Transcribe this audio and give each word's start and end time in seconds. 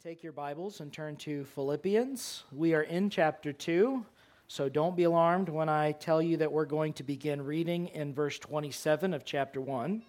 Take 0.00 0.22
your 0.22 0.32
Bibles 0.32 0.78
and 0.78 0.92
turn 0.92 1.16
to 1.16 1.44
Philippians. 1.44 2.44
We 2.52 2.72
are 2.72 2.82
in 2.82 3.10
chapter 3.10 3.52
2, 3.52 4.06
so 4.46 4.68
don't 4.68 4.96
be 4.96 5.02
alarmed 5.02 5.48
when 5.48 5.68
I 5.68 5.90
tell 5.90 6.22
you 6.22 6.36
that 6.36 6.52
we're 6.52 6.66
going 6.66 6.92
to 6.94 7.02
begin 7.02 7.44
reading 7.44 7.88
in 7.88 8.14
verse 8.14 8.38
27 8.38 9.12
of 9.12 9.24
chapter 9.24 9.60
1. 9.60 10.02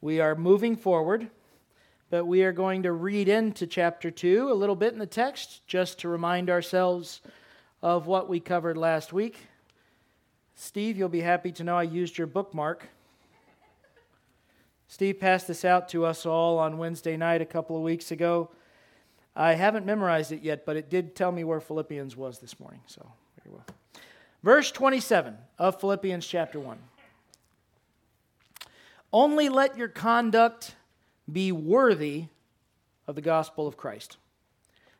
We 0.00 0.20
are 0.20 0.34
moving 0.34 0.74
forward, 0.74 1.28
but 2.08 2.24
we 2.24 2.42
are 2.44 2.52
going 2.52 2.84
to 2.84 2.92
read 2.92 3.28
into 3.28 3.66
chapter 3.66 4.10
2 4.10 4.50
a 4.50 4.54
little 4.54 4.74
bit 4.74 4.94
in 4.94 4.98
the 4.98 5.06
text 5.06 5.66
just 5.66 5.98
to 5.98 6.08
remind 6.08 6.48
ourselves 6.48 7.20
of 7.82 8.06
what 8.06 8.26
we 8.26 8.40
covered 8.40 8.78
last 8.78 9.12
week. 9.12 9.48
Steve, 10.54 10.96
you'll 10.96 11.10
be 11.10 11.20
happy 11.20 11.52
to 11.52 11.62
know 11.62 11.76
I 11.76 11.82
used 11.82 12.16
your 12.16 12.26
bookmark. 12.26 12.88
Steve 14.86 15.20
passed 15.20 15.46
this 15.46 15.66
out 15.66 15.90
to 15.90 16.06
us 16.06 16.24
all 16.24 16.58
on 16.58 16.78
Wednesday 16.78 17.18
night 17.18 17.42
a 17.42 17.46
couple 17.46 17.76
of 17.76 17.82
weeks 17.82 18.10
ago. 18.10 18.48
I 19.38 19.54
haven't 19.54 19.86
memorized 19.86 20.32
it 20.32 20.42
yet, 20.42 20.66
but 20.66 20.76
it 20.76 20.90
did 20.90 21.14
tell 21.14 21.30
me 21.30 21.44
where 21.44 21.60
Philippians 21.60 22.16
was 22.16 22.40
this 22.40 22.58
morning. 22.58 22.80
So, 22.86 23.06
very 23.40 23.54
well. 23.54 23.64
Verse 24.42 24.72
27 24.72 25.36
of 25.60 25.80
Philippians 25.80 26.26
chapter 26.26 26.58
1. 26.58 26.76
Only 29.12 29.48
let 29.48 29.78
your 29.78 29.86
conduct 29.86 30.74
be 31.30 31.52
worthy 31.52 32.24
of 33.06 33.14
the 33.14 33.20
gospel 33.20 33.68
of 33.68 33.76
Christ, 33.76 34.16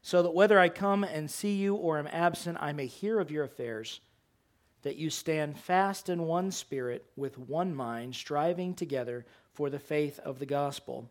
so 0.02 0.22
that 0.22 0.34
whether 0.34 0.58
I 0.58 0.68
come 0.68 1.02
and 1.02 1.28
see 1.28 1.56
you 1.56 1.74
or 1.74 1.98
am 1.98 2.06
absent, 2.06 2.58
I 2.60 2.72
may 2.72 2.86
hear 2.86 3.18
of 3.18 3.32
your 3.32 3.42
affairs, 3.42 4.00
that 4.82 4.96
you 4.96 5.10
stand 5.10 5.58
fast 5.58 6.08
in 6.08 6.22
one 6.22 6.52
spirit, 6.52 7.04
with 7.16 7.36
one 7.38 7.74
mind, 7.74 8.14
striving 8.14 8.74
together 8.74 9.26
for 9.52 9.68
the 9.68 9.80
faith 9.80 10.20
of 10.20 10.38
the 10.38 10.46
gospel 10.46 11.10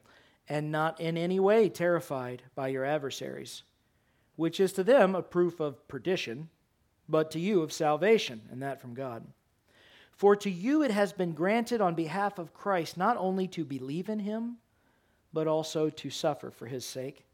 and 0.49 0.71
not 0.71 0.99
in 0.99 1.17
any 1.17 1.39
way 1.39 1.69
terrified 1.69 2.43
by 2.55 2.69
your 2.69 2.85
adversaries, 2.85 3.63
which 4.35 4.59
is 4.59 4.73
to 4.73 4.83
them 4.83 5.15
a 5.15 5.21
proof 5.21 5.59
of 5.59 5.87
perdition, 5.87 6.49
but 7.09 7.31
to 7.31 7.39
you 7.39 7.61
of 7.61 7.73
salvation, 7.73 8.41
and 8.51 8.61
that 8.61 8.79
from 8.81 8.93
God. 8.93 9.25
For 10.11 10.35
to 10.37 10.49
you 10.49 10.81
it 10.81 10.91
has 10.91 11.13
been 11.13 11.33
granted 11.33 11.81
on 11.81 11.95
behalf 11.95 12.39
of 12.39 12.53
Christ 12.53 12.97
not 12.97 13.17
only 13.17 13.47
to 13.49 13.63
believe 13.63 14.09
in 14.09 14.19
him, 14.19 14.57
but 15.33 15.47
also 15.47 15.89
to 15.89 16.09
suffer 16.09 16.49
for 16.49 16.65
his 16.65 16.85
sake, 16.85 17.25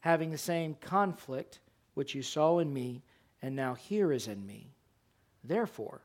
having 0.00 0.30
the 0.30 0.38
same 0.38 0.74
conflict 0.74 1.60
which 1.94 2.14
you 2.14 2.22
saw 2.22 2.58
in 2.58 2.72
me 2.72 3.02
and 3.42 3.54
now 3.54 3.74
here 3.74 4.12
is 4.12 4.26
in 4.26 4.46
me. 4.46 4.72
Therefore, 5.42 6.00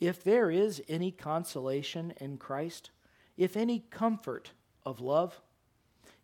if 0.00 0.24
there 0.24 0.50
is 0.50 0.82
any 0.88 1.10
consolation 1.10 2.14
in 2.18 2.38
Christ, 2.38 2.90
if 3.36 3.56
any 3.56 3.80
comfort 3.90 4.52
of 4.86 5.00
love, 5.00 5.40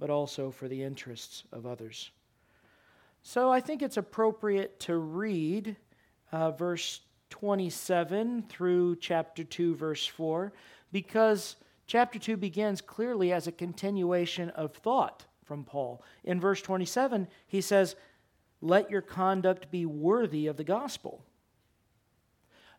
but 0.00 0.10
also 0.10 0.50
for 0.50 0.66
the 0.66 0.82
interests 0.82 1.44
of 1.52 1.66
others. 1.66 2.10
So 3.22 3.52
I 3.52 3.60
think 3.60 3.82
it's 3.82 3.98
appropriate 3.98 4.80
to 4.80 4.96
read 4.96 5.76
uh, 6.32 6.50
verse 6.52 7.00
27 7.28 8.44
through 8.48 8.96
chapter 8.96 9.44
2, 9.44 9.76
verse 9.76 10.06
4, 10.06 10.52
because 10.90 11.56
chapter 11.86 12.18
2 12.18 12.38
begins 12.38 12.80
clearly 12.80 13.30
as 13.32 13.46
a 13.46 13.52
continuation 13.52 14.48
of 14.50 14.72
thought 14.72 15.26
from 15.44 15.64
Paul. 15.64 16.02
In 16.24 16.40
verse 16.40 16.62
27, 16.62 17.28
he 17.46 17.60
says, 17.60 17.94
Let 18.62 18.90
your 18.90 19.02
conduct 19.02 19.70
be 19.70 19.84
worthy 19.84 20.46
of 20.46 20.56
the 20.56 20.64
gospel. 20.64 21.22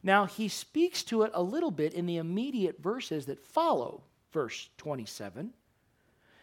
Now, 0.04 0.26
he 0.26 0.48
speaks 0.48 1.04
to 1.04 1.22
it 1.22 1.32
a 1.36 1.44
little 1.44 1.70
bit 1.70 1.94
in 1.94 2.08
the 2.08 2.18
immediate 2.18 2.82
verses 2.82 3.28
that 3.28 3.46
follow 3.46 4.02
verse 4.32 4.70
27. 4.78 5.54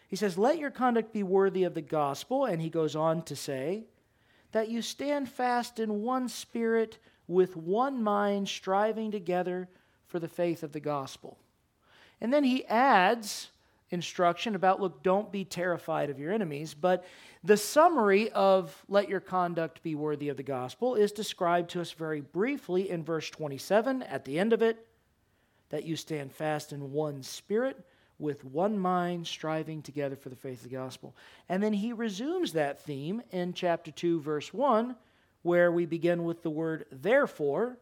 He 0.09 0.15
says, 0.15 0.37
Let 0.37 0.57
your 0.57 0.71
conduct 0.71 1.13
be 1.13 1.23
worthy 1.23 1.63
of 1.63 1.75
the 1.75 1.81
gospel. 1.81 2.45
And 2.45 2.61
he 2.61 2.69
goes 2.69 2.95
on 2.95 3.21
to 3.23 3.35
say, 3.35 3.85
That 4.51 4.69
you 4.69 4.81
stand 4.81 5.29
fast 5.29 5.79
in 5.79 6.01
one 6.01 6.27
spirit, 6.27 6.97
with 7.27 7.55
one 7.55 8.03
mind, 8.03 8.49
striving 8.49 9.11
together 9.11 9.69
for 10.07 10.19
the 10.19 10.27
faith 10.27 10.63
of 10.63 10.73
the 10.73 10.79
gospel. 10.79 11.37
And 12.19 12.33
then 12.33 12.43
he 12.43 12.65
adds 12.65 13.51
instruction 13.91 14.55
about 14.55 14.81
look, 14.81 15.03
don't 15.03 15.31
be 15.31 15.45
terrified 15.45 16.09
of 16.09 16.19
your 16.19 16.31
enemies. 16.31 16.73
But 16.73 17.05
the 17.43 17.57
summary 17.57 18.31
of 18.31 18.83
let 18.87 19.09
your 19.09 19.19
conduct 19.19 19.81
be 19.83 19.95
worthy 19.95 20.29
of 20.29 20.37
the 20.37 20.43
gospel 20.43 20.95
is 20.95 21.11
described 21.11 21.69
to 21.71 21.81
us 21.81 21.91
very 21.91 22.21
briefly 22.21 22.89
in 22.89 23.03
verse 23.03 23.29
27 23.29 24.03
at 24.03 24.25
the 24.25 24.39
end 24.39 24.53
of 24.53 24.61
it 24.61 24.85
that 25.69 25.85
you 25.85 25.95
stand 25.95 26.31
fast 26.31 26.73
in 26.73 26.91
one 26.91 27.23
spirit 27.23 27.85
with 28.19 28.43
one 28.43 28.77
mind, 28.77 29.25
striving 29.25 29.81
together 29.81 30.15
for 30.15 30.29
the 30.29 30.35
faith 30.35 30.57
of 30.57 30.69
the 30.69 30.75
gospel. 30.75 31.15
And 31.47 31.63
then 31.63 31.73
he 31.73 31.93
resumes 31.93 32.53
that 32.53 32.81
theme 32.81 33.23
in 33.31 33.53
chapter 33.53 33.91
2, 33.91 34.21
verse 34.21 34.53
1, 34.53 34.95
where 35.41 35.71
we 35.71 35.85
begin 35.85 36.25
with 36.25 36.43
the 36.43 36.49
word 36.49 36.85
therefore. 36.91 37.77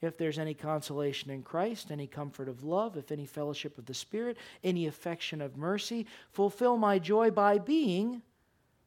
If 0.00 0.16
there's 0.16 0.38
any 0.38 0.54
consolation 0.54 1.30
in 1.30 1.42
Christ, 1.42 1.90
any 1.90 2.06
comfort 2.06 2.48
of 2.48 2.64
love, 2.64 2.96
if 2.96 3.12
any 3.12 3.26
fellowship 3.26 3.78
of 3.78 3.86
the 3.86 3.94
Spirit, 3.94 4.36
any 4.64 4.86
affection 4.86 5.40
of 5.40 5.56
mercy, 5.56 6.06
fulfill 6.30 6.76
my 6.76 6.98
joy 6.98 7.30
by 7.30 7.58
being 7.58 8.22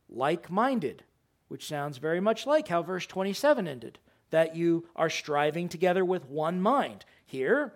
like 0.09 0.51
minded, 0.51 1.03
which 1.47 1.67
sounds 1.67 1.97
very 1.97 2.19
much 2.19 2.45
like 2.45 2.67
how 2.67 2.81
verse 2.81 3.05
27 3.05 3.67
ended 3.67 3.99
that 4.31 4.55
you 4.55 4.85
are 4.95 5.09
striving 5.09 5.69
together 5.69 6.03
with 6.03 6.25
one 6.25 6.59
mind. 6.59 7.05
Here, 7.25 7.73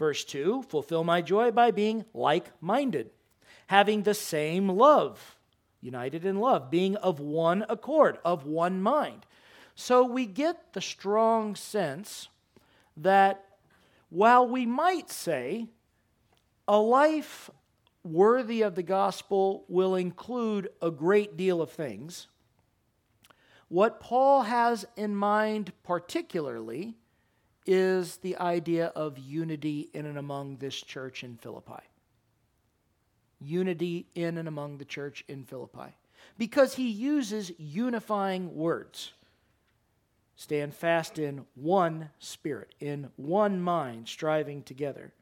Verse 0.00 0.24
2 0.24 0.62
Fulfill 0.62 1.04
my 1.04 1.20
joy 1.20 1.50
by 1.50 1.70
being 1.70 2.06
like 2.14 2.50
minded, 2.62 3.10
having 3.66 4.02
the 4.02 4.14
same 4.14 4.66
love, 4.66 5.36
united 5.82 6.24
in 6.24 6.40
love, 6.40 6.70
being 6.70 6.96
of 6.96 7.20
one 7.20 7.66
accord, 7.68 8.16
of 8.24 8.46
one 8.46 8.80
mind. 8.80 9.26
So 9.74 10.02
we 10.02 10.24
get 10.24 10.72
the 10.72 10.80
strong 10.80 11.54
sense 11.54 12.28
that 12.96 13.44
while 14.08 14.48
we 14.48 14.64
might 14.64 15.10
say 15.10 15.68
a 16.66 16.78
life 16.78 17.50
worthy 18.02 18.62
of 18.62 18.76
the 18.76 18.82
gospel 18.82 19.66
will 19.68 19.96
include 19.96 20.70
a 20.80 20.90
great 20.90 21.36
deal 21.36 21.60
of 21.60 21.70
things, 21.70 22.26
what 23.68 24.00
Paul 24.00 24.44
has 24.44 24.86
in 24.96 25.14
mind 25.14 25.74
particularly 25.82 26.96
is 27.66 28.16
the 28.18 28.36
idea 28.38 28.86
of 28.88 29.18
unity 29.18 29.90
in 29.92 30.06
and 30.06 30.18
among 30.18 30.56
this 30.56 30.80
church 30.80 31.22
in 31.24 31.36
Philippi. 31.36 31.82
Unity 33.40 34.06
in 34.14 34.38
and 34.38 34.48
among 34.48 34.78
the 34.78 34.84
church 34.84 35.24
in 35.28 35.44
Philippi. 35.44 35.96
Because 36.38 36.74
he 36.74 36.88
uses 36.88 37.52
unifying 37.58 38.54
words. 38.54 39.12
Stand 40.36 40.74
fast 40.74 41.18
in 41.18 41.44
one 41.54 42.10
spirit, 42.18 42.74
in 42.80 43.10
one 43.16 43.60
mind, 43.60 44.08
striving 44.08 44.62
together. 44.62 45.12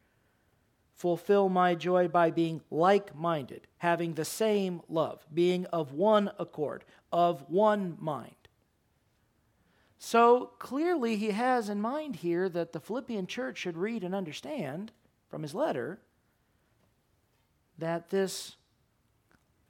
Fulfill 0.95 1.49
my 1.49 1.75
joy 1.75 2.09
by 2.09 2.31
being 2.31 2.61
like 2.71 3.17
minded, 3.17 3.67
having 3.79 4.15
the 4.15 4.25
same 4.25 4.81
love, 4.89 5.27
being 5.33 5.67
of 5.67 5.93
one 5.93 6.31
accord, 6.39 6.85
of 7.13 7.45
one 7.49 7.97
mind. 8.01 8.35
So 9.99 10.53
clearly, 10.59 11.17
he 11.17 11.31
has 11.31 11.69
in 11.69 11.81
mind 11.81 12.17
here 12.17 12.49
that 12.49 12.73
the 12.73 12.81
Philippian 12.81 13.27
church 13.27 13.59
should 13.59 13.77
read 13.77 14.05
and 14.05 14.15
understand 14.15 14.93
from 15.29 15.43
his 15.43 15.55
letter 15.55 15.99
that 17.79 18.11
this 18.11 18.57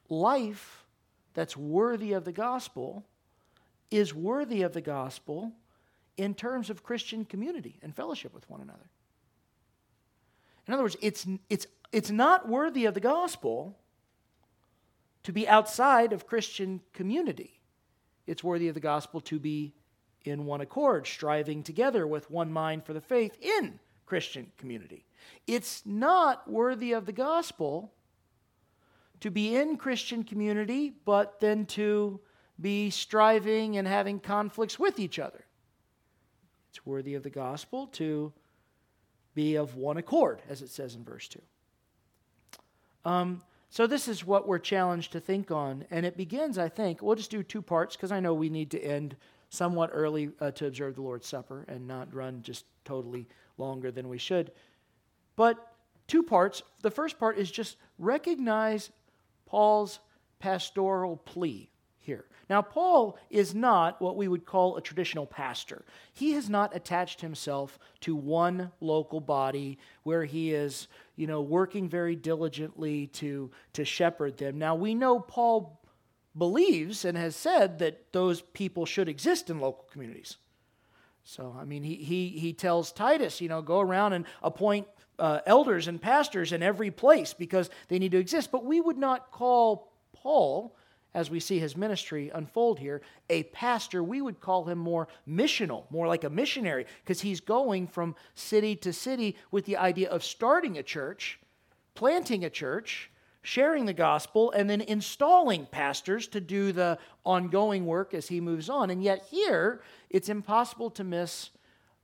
life 0.09 0.85
that's 1.35 1.57
worthy 1.57 2.13
of 2.13 2.25
the 2.25 2.33
gospel 2.33 3.05
is 3.91 4.15
worthy 4.15 4.63
of 4.63 4.73
the 4.73 4.81
gospel 4.81 5.53
in 6.17 6.35
terms 6.35 6.69
of 6.69 6.83
Christian 6.83 7.25
community 7.25 7.79
and 7.83 7.95
fellowship 7.95 8.35
with 8.35 8.49
one 8.51 8.61
another. 8.61 8.91
In 10.67 10.75
other 10.75 10.83
words, 10.83 10.97
it's, 11.01 11.27
it's, 11.49 11.67
it's 11.93 12.11
not 12.11 12.49
worthy 12.49 12.85
of 12.85 12.95
the 12.95 13.01
gospel 13.01 13.79
to 15.23 15.33
be 15.33 15.49
outside 15.49 16.13
of 16.13 16.27
Christian 16.27 16.83
community. 16.93 17.61
It's 18.27 18.45
worthy 18.45 18.69
of 18.69 18.75
the 18.75 18.81
gospel 18.81 19.21
to 19.23 19.39
be 19.39 19.73
in 20.25 20.47
one 20.47 20.61
accord, 20.61 21.07
striving 21.07 21.63
together 21.63 22.07
with 22.07 22.31
one 22.31 22.53
mind 22.53 22.85
for 22.85 22.93
the 22.93 23.01
faith 23.01 23.37
in 23.41 23.79
Christian 24.07 24.51
community. 24.57 25.05
It's 25.47 25.83
not 25.85 26.51
worthy 26.51 26.93
of 26.93 27.07
the 27.07 27.13
gospel 27.13 27.93
to 29.21 29.31
be 29.31 29.57
in 29.57 29.77
Christian 29.77 30.25
community, 30.25 30.93
but 31.05 31.41
then 31.41 31.67
to 31.67 32.21
be 32.61 32.91
striving 32.91 33.77
and 33.77 33.87
having 33.87 34.21
conflicts 34.21 34.79
with 34.79 34.99
each 34.99 35.19
other. 35.19 35.45
It's 36.71 36.85
worthy 36.85 37.15
of 37.15 37.23
the 37.23 37.31
gospel 37.31 37.87
to 37.89 38.33
be 39.35 39.57
of 39.57 39.77
one 39.77 39.97
accord, 39.97 40.43
as 40.49 40.63
it 40.63 40.69
says 40.69 40.95
in 40.95 41.05
verse 41.05 41.29
2. 41.29 41.41
Um, 43.05 43.43
so, 43.71 43.87
this 43.87 44.09
is 44.09 44.27
what 44.27 44.49
we're 44.49 44.59
challenged 44.59 45.13
to 45.13 45.21
think 45.21 45.51
on. 45.51 45.85
And 45.91 46.07
it 46.07 46.17
begins, 46.17 46.59
I 46.59 46.69
think, 46.69 47.03
we'll 47.03 47.17
just 47.17 47.31
do 47.31 47.43
two 47.43 47.63
parts 47.63 47.97
because 47.97 48.11
I 48.11 48.21
know 48.21 48.35
we 48.35 48.49
need 48.49 48.71
to 48.73 48.81
end 48.81 49.17
somewhat 49.51 49.91
early 49.93 50.31
uh, 50.41 50.51
to 50.53 50.67
observe 50.67 50.95
the 50.95 51.03
Lord's 51.03 51.27
Supper 51.27 51.65
and 51.69 51.87
not 51.87 52.15
run 52.15 52.43
just 52.43 52.65
totally 52.85 53.27
longer 53.57 53.91
than 53.91 54.09
we 54.09 54.19
should. 54.19 54.53
But 55.37 55.73
two 56.07 56.23
parts. 56.23 56.63
The 56.83 56.91
first 56.91 57.19
part 57.19 57.39
is 57.39 57.51
just 57.51 57.77
recognize 57.99 58.91
Paul's 59.47 60.01
pastoral 60.39 61.17
plea 61.17 61.71
here. 61.99 62.25
Now, 62.49 62.63
Paul 62.63 63.19
is 63.29 63.55
not 63.55 64.01
what 64.01 64.17
we 64.17 64.29
would 64.29 64.47
call 64.47 64.77
a 64.77 64.81
traditional 64.81 65.27
pastor. 65.27 65.85
He 66.15 66.33
has 66.33 66.49
not 66.49 66.75
attached 66.75 67.21
himself 67.21 67.79
to 68.01 68.17
one 68.17 68.73
local 68.81 69.21
body 69.21 69.79
where 70.05 70.25
he 70.25 70.55
is, 70.55 70.89
you 71.17 71.27
know, 71.27 71.43
working 71.43 71.89
very 71.89 72.17
diligently 72.17 73.09
to, 73.09 73.51
to 73.75 73.85
shepherd 73.85 74.39
them. 74.39 74.59
Now, 74.59 74.75
we 74.75 74.95
know 74.95 75.21
Paul 75.21 75.79
believes 76.39 77.05
and 77.05 77.17
has 77.17 77.37
said 77.37 77.79
that 77.81 78.13
those 78.13 78.41
people 78.41 78.87
should 78.87 79.09
exist 79.09 79.51
in 79.51 79.61
local 79.61 79.85
communities. 79.91 80.37
So, 81.25 81.55
I 81.61 81.65
mean, 81.65 81.83
he, 81.83 81.97
he, 81.97 82.29
he 82.29 82.53
tells 82.53 82.93
Titus, 82.93 83.41
you 83.41 83.49
know, 83.49 83.61
go 83.61 83.81
around 83.81 84.15
and 84.15 84.25
appoint 84.43 84.87
uh, 85.19 85.41
elders 85.47 85.89
and 85.89 86.01
pastors 86.01 86.53
in 86.53 86.63
every 86.63 86.91
place 86.91 87.35
because 87.35 87.69
they 87.89 87.99
need 87.99 88.13
to 88.13 88.19
exist. 88.19 88.51
But 88.51 88.65
we 88.65 88.81
would 88.81 88.97
not 88.97 89.31
call 89.31 89.93
Paul 90.15 90.75
as 91.15 91.31
we 91.31 91.41
see 91.41 91.59
his 91.59 91.77
ministry 91.77 92.31
unfold 92.35 92.79
here, 92.79 93.01
a 93.31 93.43
pastor, 93.45 94.03
we 94.03 94.21
would 94.21 94.41
call 94.41 94.65
him 94.65 94.79
more 94.79 95.09
missional, 95.27 95.85
more 95.91 96.07
like 96.07 96.25
a 96.25 96.31
missionary, 96.31 96.87
because 97.03 97.21
he's 97.21 97.41
going 97.41 97.87
from 97.87 98.15
city 98.35 98.77
to 98.77 98.93
city 98.93 99.37
with 99.51 99.65
the 99.65 99.77
idea 99.77 100.09
of 100.11 100.23
starting 100.23 100.79
a 100.79 100.83
church, 100.83 101.41
planting 101.95 102.45
a 102.45 102.51
church, 102.51 103.11
sharing 103.43 103.87
the 103.87 103.93
gospel, 103.93 104.51
and 104.53 104.69
then 104.69 104.81
installing 104.81 105.67
pastors 105.67 106.27
to 106.29 106.41
do 106.41 106.73
the 106.73 106.99
ongoing 107.25 107.87
work 107.87 108.15
as 108.15 108.29
he 108.29 108.41
moves 108.41 108.69
on. 108.69 108.91
And 108.91 109.03
yet, 109.03 109.27
here, 109.31 109.81
it's 110.11 110.29
impossible 110.29 110.91
to 110.93 111.05
miss 111.05 111.51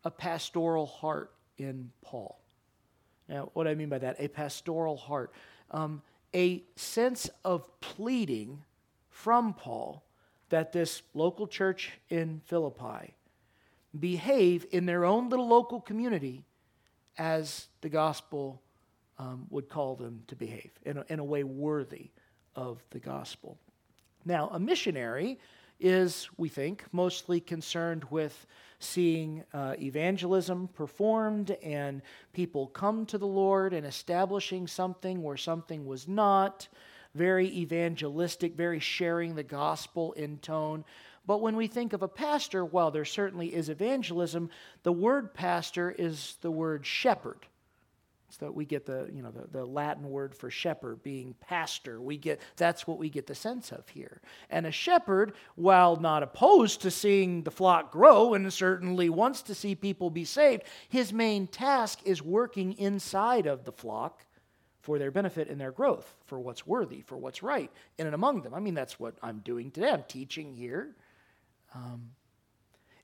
a 0.04 0.10
pastoral 0.10 0.86
heart 0.86 1.32
in 1.58 1.90
Paul. 2.02 2.40
Now, 3.28 3.50
what 3.54 3.64
do 3.64 3.70
I 3.70 3.74
mean 3.74 3.88
by 3.88 3.98
that? 3.98 4.16
A 4.18 4.28
pastoral 4.28 4.96
heart. 4.96 5.32
Um, 5.70 6.02
a 6.34 6.62
sense 6.76 7.30
of 7.44 7.68
pleading 7.80 8.62
from 9.10 9.54
Paul 9.54 10.04
that 10.50 10.72
this 10.72 11.02
local 11.14 11.46
church 11.46 11.92
in 12.10 12.40
Philippi 12.44 13.14
behave 13.98 14.66
in 14.72 14.86
their 14.86 15.04
own 15.04 15.28
little 15.28 15.48
local 15.48 15.80
community 15.80 16.44
as 17.16 17.68
the 17.80 17.88
gospel 17.88 18.60
um, 19.18 19.46
would 19.50 19.68
call 19.68 19.96
them 19.96 20.22
to 20.28 20.36
behave, 20.36 20.70
in 20.84 20.98
a, 20.98 21.04
in 21.08 21.18
a 21.18 21.24
way 21.24 21.44
worthy 21.44 22.10
of 22.56 22.82
the 22.90 22.98
gospel. 22.98 23.58
Now, 24.24 24.48
a 24.52 24.58
missionary 24.58 25.38
is, 25.80 26.28
we 26.36 26.48
think, 26.48 26.84
mostly 26.92 27.40
concerned 27.40 28.04
with 28.10 28.46
seeing 28.78 29.44
uh, 29.52 29.74
evangelism 29.80 30.68
performed 30.68 31.50
and 31.62 32.02
people 32.32 32.66
come 32.68 33.06
to 33.06 33.18
the 33.18 33.26
Lord 33.26 33.72
and 33.72 33.86
establishing 33.86 34.66
something 34.66 35.22
where 35.22 35.36
something 35.36 35.84
was 35.84 36.06
not 36.08 36.68
very 37.14 37.48
evangelistic, 37.48 38.54
very 38.54 38.80
sharing 38.80 39.34
the 39.34 39.42
gospel 39.42 40.12
in 40.12 40.38
tone. 40.38 40.84
But 41.26 41.40
when 41.40 41.56
we 41.56 41.68
think 41.68 41.92
of 41.92 42.02
a 42.02 42.08
pastor, 42.08 42.64
while 42.64 42.90
there 42.90 43.04
certainly 43.04 43.54
is 43.54 43.68
evangelism, 43.68 44.50
the 44.82 44.92
word 44.92 45.32
pastor 45.32 45.90
is 45.90 46.36
the 46.40 46.50
word 46.50 46.84
shepherd. 46.84 47.46
So 48.38 48.50
we 48.50 48.64
get 48.64 48.86
the, 48.86 49.08
you 49.12 49.22
know, 49.22 49.30
the, 49.30 49.46
the 49.58 49.64
Latin 49.64 50.10
word 50.10 50.34
for 50.34 50.50
shepherd 50.50 51.02
being 51.02 51.34
pastor. 51.40 52.00
We 52.00 52.16
get 52.16 52.40
that's 52.56 52.86
what 52.86 52.98
we 52.98 53.08
get 53.08 53.26
the 53.26 53.34
sense 53.34 53.70
of 53.70 53.88
here. 53.88 54.20
And 54.50 54.66
a 54.66 54.72
shepherd, 54.72 55.34
while 55.54 55.96
not 55.96 56.22
opposed 56.22 56.82
to 56.82 56.90
seeing 56.90 57.42
the 57.42 57.50
flock 57.50 57.92
grow 57.92 58.34
and 58.34 58.52
certainly 58.52 59.08
wants 59.08 59.42
to 59.42 59.54
see 59.54 59.74
people 59.74 60.10
be 60.10 60.24
saved, 60.24 60.64
his 60.88 61.12
main 61.12 61.46
task 61.46 62.00
is 62.04 62.22
working 62.22 62.72
inside 62.74 63.46
of 63.46 63.64
the 63.64 63.72
flock 63.72 64.24
for 64.80 64.98
their 64.98 65.10
benefit 65.10 65.48
and 65.48 65.60
their 65.60 65.72
growth, 65.72 66.14
for 66.26 66.38
what's 66.38 66.66
worthy, 66.66 67.00
for 67.00 67.16
what's 67.16 67.42
right 67.42 67.70
in 67.98 68.06
and 68.06 68.14
among 68.14 68.42
them. 68.42 68.52
I 68.52 68.60
mean, 68.60 68.74
that's 68.74 69.00
what 69.00 69.14
I'm 69.22 69.38
doing 69.38 69.70
today. 69.70 69.90
I'm 69.90 70.04
teaching 70.06 70.52
here. 70.52 70.94
Um, 71.74 72.10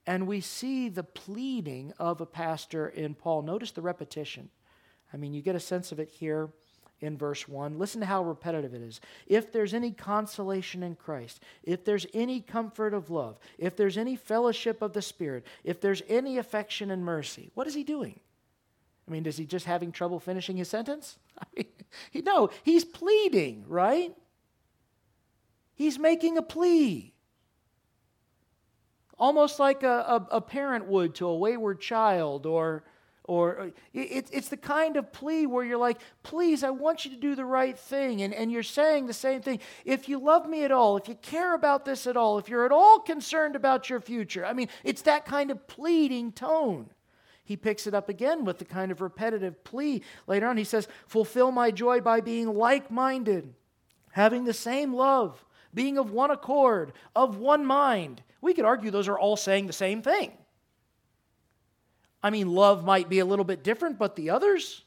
and 0.07 0.27
we 0.27 0.41
see 0.41 0.89
the 0.89 1.03
pleading 1.03 1.93
of 1.99 2.21
a 2.21 2.27
pastor 2.27 2.89
in 2.89 3.15
Paul. 3.15 3.43
Notice 3.43 3.71
the 3.71 3.83
repetition. 3.83 4.51
I 5.13 5.17
mean, 5.17 5.33
you 5.35 5.43
get 5.43 5.57
a 5.57 5.61
sense 5.61 5.93
of 5.93 5.99
it 5.99 6.09
here 6.09 6.51
in 7.01 7.17
verse 7.17 7.49
1. 7.49 7.79
Listen 7.79 8.01
to 8.01 8.07
how 8.07 8.23
repetitive 8.23 8.75
it 8.75 8.83
is. 8.83 9.01
If 9.27 9.53
there's 9.53 9.75
any 9.75 9.91
consolation 9.91 10.83
in 10.83 10.95
Christ, 10.95 11.41
if 11.63 11.85
there's 11.85 12.07
any 12.13 12.41
comfort 12.41 12.95
of 12.95 13.11
love, 13.11 13.39
if 13.59 13.77
there's 13.77 13.97
any 13.97 14.17
fellowship 14.17 14.83
of 14.83 14.93
the 14.93 15.03
Spirit, 15.03 15.47
if 15.65 15.81
there's 15.81 16.03
any 16.09 16.39
affection 16.39 16.91
and 16.91 17.05
mercy, 17.05 17.51
what 17.55 17.67
is 17.67 17.75
he 17.75 17.85
doing? 17.85 18.21
I 19.09 19.11
mean, 19.11 19.27
is 19.27 19.37
he 19.37 19.47
just 19.47 19.67
having 19.67 19.93
trouble 19.93 20.21
finishing 20.21 20.57
his 20.57 20.69
sentence? 20.69 21.19
I 21.43 21.47
mean, 21.57 22.25
no, 22.25 22.51
he's 22.63 22.85
pleading, 22.85 23.65
right? 23.67 24.15
He's 25.75 25.99
making 25.99 26.37
a 26.37 26.43
plea. 26.43 27.15
Almost 29.19 29.59
like 29.59 29.83
a, 29.83 29.89
a, 30.31 30.37
a 30.37 30.41
parent 30.41 30.87
would 30.87 31.15
to 31.17 31.27
a 31.27 31.37
wayward 31.37 31.81
child, 31.81 32.47
or, 32.47 32.85
or 33.31 33.61
uh, 33.61 33.67
it, 33.95 34.29
it's 34.33 34.49
the 34.49 34.57
kind 34.57 34.97
of 34.97 35.13
plea 35.13 35.47
where 35.47 35.65
you're 35.65 35.79
like, 35.79 36.01
please, 36.25 36.65
I 36.65 36.71
want 36.71 37.05
you 37.05 37.13
to 37.13 37.17
do 37.17 37.37
the 37.37 37.45
right 37.45 37.79
thing. 37.79 38.23
And, 38.23 38.35
and 38.35 38.51
you're 38.51 38.65
saying 38.65 39.07
the 39.07 39.13
same 39.13 39.41
thing. 39.41 39.61
If 39.85 40.09
you 40.09 40.19
love 40.19 40.49
me 40.49 40.65
at 40.65 40.73
all, 40.73 40.97
if 40.97 41.09
you 41.09 41.15
care 41.15 41.55
about 41.55 41.85
this 41.85 42.09
at 42.09 42.17
all, 42.17 42.39
if 42.39 42.49
you're 42.49 42.67
at 42.67 42.73
all 42.73 42.99
concerned 42.99 43.55
about 43.55 43.89
your 43.89 44.01
future, 44.01 44.45
I 44.45 44.53
mean, 44.53 44.69
it's 44.83 45.03
that 45.03 45.27
kind 45.27 45.53
of 45.53 45.69
pleading 45.69 46.33
tone 46.33 46.91
he 47.45 47.57
picks 47.57 47.89
it 47.89 47.95
up 47.95 48.09
again 48.09 48.45
with 48.45 48.59
the 48.59 48.65
kind 48.65 48.93
of 48.93 49.01
repetitive 49.01 49.65
plea. 49.65 50.03
Later 50.29 50.47
on, 50.47 50.57
he 50.57 50.63
says, 50.63 50.87
Fulfill 51.09 51.51
my 51.51 51.73
joy 51.73 52.01
by 52.01 52.21
being 52.21 52.55
like 52.55 52.93
minded, 52.93 53.55
having 54.13 54.45
the 54.45 54.53
same 54.53 54.95
love, 54.95 55.45
being 55.75 55.99
of 55.99 56.13
one 56.13 56.31
accord, 56.31 56.93
of 57.17 57.39
one 57.39 57.67
mind. 57.67 58.23
We 58.41 58.55
could 58.55 58.65
argue 58.65 58.93
those 58.93 59.09
are 59.09 59.19
all 59.19 59.37
saying 59.37 59.67
the 59.67 59.73
same 59.73 60.01
thing. 60.01 60.33
I 62.23 62.31
mean, 62.31 62.49
love 62.49 62.85
might 62.85 63.09
be 63.09 63.19
a 63.19 63.25
little 63.25 63.45
bit 63.45 63.65
different, 63.65 63.99
but 63.99 64.17
the 64.17 64.31
others? 64.31 64.85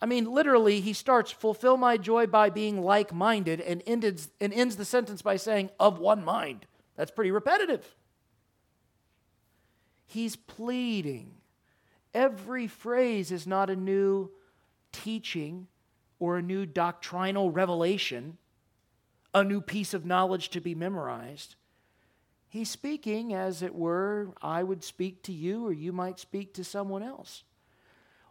I 0.00 0.06
mean, 0.06 0.26
literally, 0.26 0.80
he 0.80 0.92
starts, 0.92 1.30
fulfill 1.32 1.76
my 1.76 1.96
joy 1.96 2.26
by 2.26 2.50
being 2.50 2.82
like 2.82 3.12
minded, 3.12 3.60
and, 3.60 3.82
and 3.86 4.04
ends 4.40 4.76
the 4.76 4.84
sentence 4.84 5.22
by 5.22 5.36
saying, 5.36 5.70
of 5.80 5.98
one 5.98 6.24
mind. 6.24 6.66
That's 6.96 7.10
pretty 7.10 7.30
repetitive. 7.30 7.84
He's 10.06 10.36
pleading 10.36 11.38
Every 12.14 12.66
phrase 12.66 13.30
is 13.30 13.46
not 13.46 13.70
a 13.70 13.76
new 13.76 14.30
teaching 14.92 15.68
or 16.18 16.38
a 16.38 16.42
new 16.42 16.66
doctrinal 16.66 17.50
revelation, 17.50 18.38
a 19.34 19.44
new 19.44 19.60
piece 19.60 19.94
of 19.94 20.06
knowledge 20.06 20.48
to 20.50 20.60
be 20.60 20.74
memorized. 20.74 21.56
He's 22.48 22.70
speaking, 22.70 23.34
as 23.34 23.62
it 23.62 23.74
were, 23.74 24.28
I 24.40 24.62
would 24.62 24.82
speak 24.82 25.22
to 25.24 25.32
you, 25.32 25.66
or 25.66 25.72
you 25.72 25.92
might 25.92 26.18
speak 26.18 26.54
to 26.54 26.64
someone 26.64 27.02
else. 27.02 27.44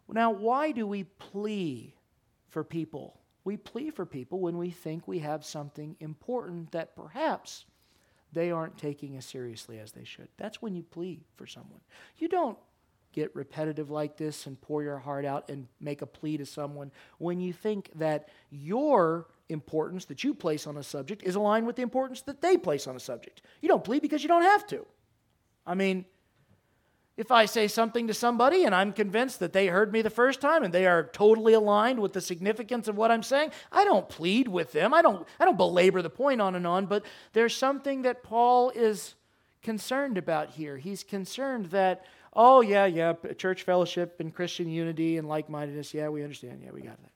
Now, 0.10 0.32
why 0.32 0.72
do 0.72 0.88
we 0.88 1.04
plea 1.04 1.94
for 2.48 2.64
people? 2.64 3.20
We 3.44 3.58
plea 3.58 3.92
for 3.92 4.06
people 4.06 4.40
when 4.40 4.58
we 4.58 4.72
think 4.72 5.08
we 5.08 5.20
have 5.20 5.46
something 5.46 5.96
important 6.00 6.72
that 6.72 6.96
perhaps 6.96 7.66
they 8.34 8.52
aren't 8.52 8.78
taking 8.78 9.16
as 9.18 9.26
seriously 9.26 9.80
as 9.80 9.92
they 9.92 10.04
should. 10.04 10.30
That's 10.38 10.62
when 10.62 10.76
you 10.76 10.84
plea 10.84 11.24
for 11.36 11.46
someone. 11.46 11.82
You 12.18 12.28
don't 12.28 12.58
get 13.14 13.36
repetitive 13.36 13.90
like 13.90 14.18
this 14.18 14.48
and 14.48 14.60
pour 14.62 14.84
your 14.84 15.00
heart 15.00 15.26
out 15.26 15.50
and 15.50 15.68
make 15.80 16.02
a 16.02 16.06
plea 16.06 16.38
to 16.38 16.46
someone 16.46 16.92
when 17.18 17.40
you 17.40 17.54
think 17.54 17.90
that 17.96 18.30
your 18.50 19.28
importance 19.50 20.06
that 20.06 20.24
you 20.24 20.34
place 20.34 20.68
on 20.68 20.77
a 20.77 20.84
subject 20.84 21.24
is 21.24 21.36
aligned 21.36 21.66
with 21.66 21.75
the 21.75 21.82
importance 21.82 22.22
that 22.22 22.42
they 22.42 22.58
place 22.58 22.88
on 22.88 22.96
a 22.96 23.00
subject. 23.00 23.42
You 23.62 23.70
don't 23.70 23.84
plead 23.84 24.01
because 24.01 24.22
you 24.22 24.27
don't 24.27 24.44
have 24.44 24.68
to. 24.68 24.86
I 25.66 25.74
mean, 25.74 26.06
if 27.16 27.32
I 27.32 27.46
say 27.46 27.68
something 27.68 28.08
to 28.08 28.13
somebody 28.13 28.66
and 28.66 28.75
I'm 28.75 28.94
convinced 28.94 29.39
that 29.39 29.54
they 29.54 29.68
heard 29.68 29.92
me 29.92 30.01
the 30.01 30.10
first 30.10 30.39
time 30.39 30.63
and 30.63 30.74
they 30.74 30.86
are 30.86 31.10
totally 31.13 31.54
aligned 31.54 32.00
with 32.00 32.13
the 32.13 32.22
significance 32.22 32.88
of 32.88 32.96
what 32.96 33.10
I'm 33.10 33.24
saying, 33.24 33.51
I 33.72 33.86
don't 33.86 34.08
plead 34.08 34.48
with 34.48 34.72
them. 34.72 34.94
I 34.94 35.01
don't, 35.01 35.27
I 35.39 35.46
don't 35.46 35.58
belabor 35.58 36.01
the 36.01 36.10
point 36.10 36.42
on 36.42 36.56
and 36.56 36.68
on, 36.68 36.86
but 36.86 37.04
there's 37.34 37.56
something 37.56 38.04
that 38.04 38.24
Paul 38.24 38.70
is 38.70 39.16
concerned 39.63 40.18
about 40.18 40.51
here. 40.51 40.77
He's 40.77 41.04
concerned 41.04 41.68
that 41.68 42.06
Oh, 42.39 42.62
yeah, 42.62 42.86
yeah, 42.86 43.13
church 43.36 43.63
fellowship 43.63 44.20
and 44.20 44.32
Christian 44.32 44.70
unity 44.70 45.18
and 45.18 45.27
like 45.27 45.50
mindedness. 45.50 45.92
Yeah, 45.92 46.10
we 46.10 46.22
understand. 46.22 46.62
Yeah, 46.63 46.70
we 46.72 46.82
got 46.82 47.01
that. 47.01 47.12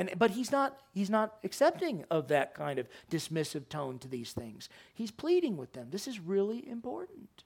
And, 0.00 0.10
but 0.16 0.30
he's 0.30 0.50
not, 0.50 0.78
he's 0.94 1.10
not 1.10 1.34
accepting 1.44 2.06
of 2.10 2.28
that 2.28 2.54
kind 2.54 2.78
of 2.78 2.88
dismissive 3.10 3.68
tone 3.68 3.98
to 3.98 4.08
these 4.08 4.32
things. 4.32 4.70
He's 4.94 5.10
pleading 5.10 5.58
with 5.58 5.74
them. 5.74 5.88
This 5.90 6.08
is 6.08 6.18
really 6.18 6.66
important. 6.66 7.44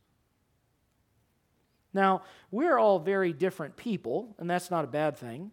Now, 1.93 2.23
we're 2.53 2.79
all 2.79 3.01
very 3.01 3.33
different 3.33 3.77
people, 3.77 4.37
and 4.39 4.49
that's 4.49 4.71
not 4.71 4.85
a 4.85 4.87
bad 4.87 5.17
thing. 5.17 5.51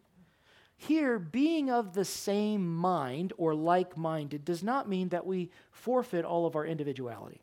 Here, 0.78 1.18
being 1.18 1.72
of 1.72 1.96
the 1.96 2.06
same 2.06 2.72
mind 2.72 3.34
or 3.36 3.56
like 3.56 3.98
minded 3.98 4.46
does 4.46 4.62
not 4.62 4.88
mean 4.88 5.10
that 5.10 5.26
we 5.26 5.50
forfeit 5.72 6.24
all 6.24 6.46
of 6.46 6.56
our 6.56 6.68
individuality. 6.68 7.42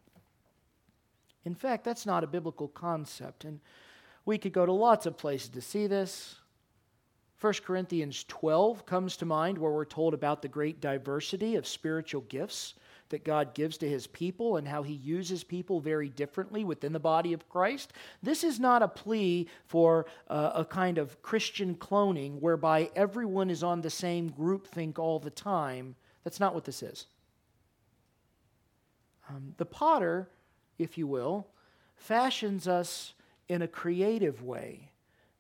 In 1.45 1.57
fact, 1.57 1.83
that's 1.83 2.07
not 2.07 2.23
a 2.23 2.29
biblical 2.29 2.69
concept. 2.69 3.45
And 3.45 3.59
we 4.25 4.39
could 4.39 4.53
go 4.53 4.65
to 4.65 4.73
lots 4.73 5.05
of 5.05 5.19
places 5.19 5.49
to 5.49 5.61
see 5.61 5.89
this. 5.89 6.37
1 7.41 7.53
Corinthians 7.65 8.25
12 8.27 8.85
comes 8.85 9.17
to 9.17 9.25
mind 9.25 9.57
where 9.57 9.71
we're 9.71 9.85
told 9.85 10.13
about 10.13 10.43
the 10.43 10.49
great 10.49 10.81
diversity 10.81 11.55
of 11.55 11.67
spiritual 11.67 12.23
gifts 12.23 12.75
that 13.11 13.25
God 13.25 13.55
gives 13.55 13.79
to 13.79 13.89
his 13.89 14.07
people 14.07 14.57
and 14.57 14.67
how 14.67 14.83
he 14.83 14.95
uses 14.95 15.45
people 15.45 15.81
very 15.81 16.09
differently 16.09 16.65
within 16.65 16.93
the 16.93 16.99
body 16.99 17.33
of 17.33 17.49
Christ. 17.49 17.93
This 18.23 18.45
is 18.45 18.59
not 18.59 18.83
a 18.83 18.89
plea 18.89 19.49
for 19.65 20.07
uh, 20.29 20.51
a 20.57 20.65
kind 20.65 20.99
of 20.99 21.23
Christian 21.23 21.75
cloning 21.77 22.41
whereby 22.41 22.91
everyone 22.97 23.51
is 23.51 23.63
on 23.63 23.81
the 23.81 23.91
same 23.91 24.29
group 24.29 24.67
think 24.67 24.99
all 24.99 25.19
the 25.19 25.31
time. 25.31 25.95
That's 26.25 26.41
not 26.41 26.55
what 26.55 26.65
this 26.65 26.83
is. 26.83 27.07
Um, 29.31 29.55
the 29.59 29.67
potter, 29.67 30.29
if 30.79 30.99
you 30.99 31.07
will, 31.07 31.47
fashions 31.97 32.67
us 32.67 33.15
in 33.49 33.63
a 33.63 33.69
creative 33.69 34.43
way, 34.43 34.91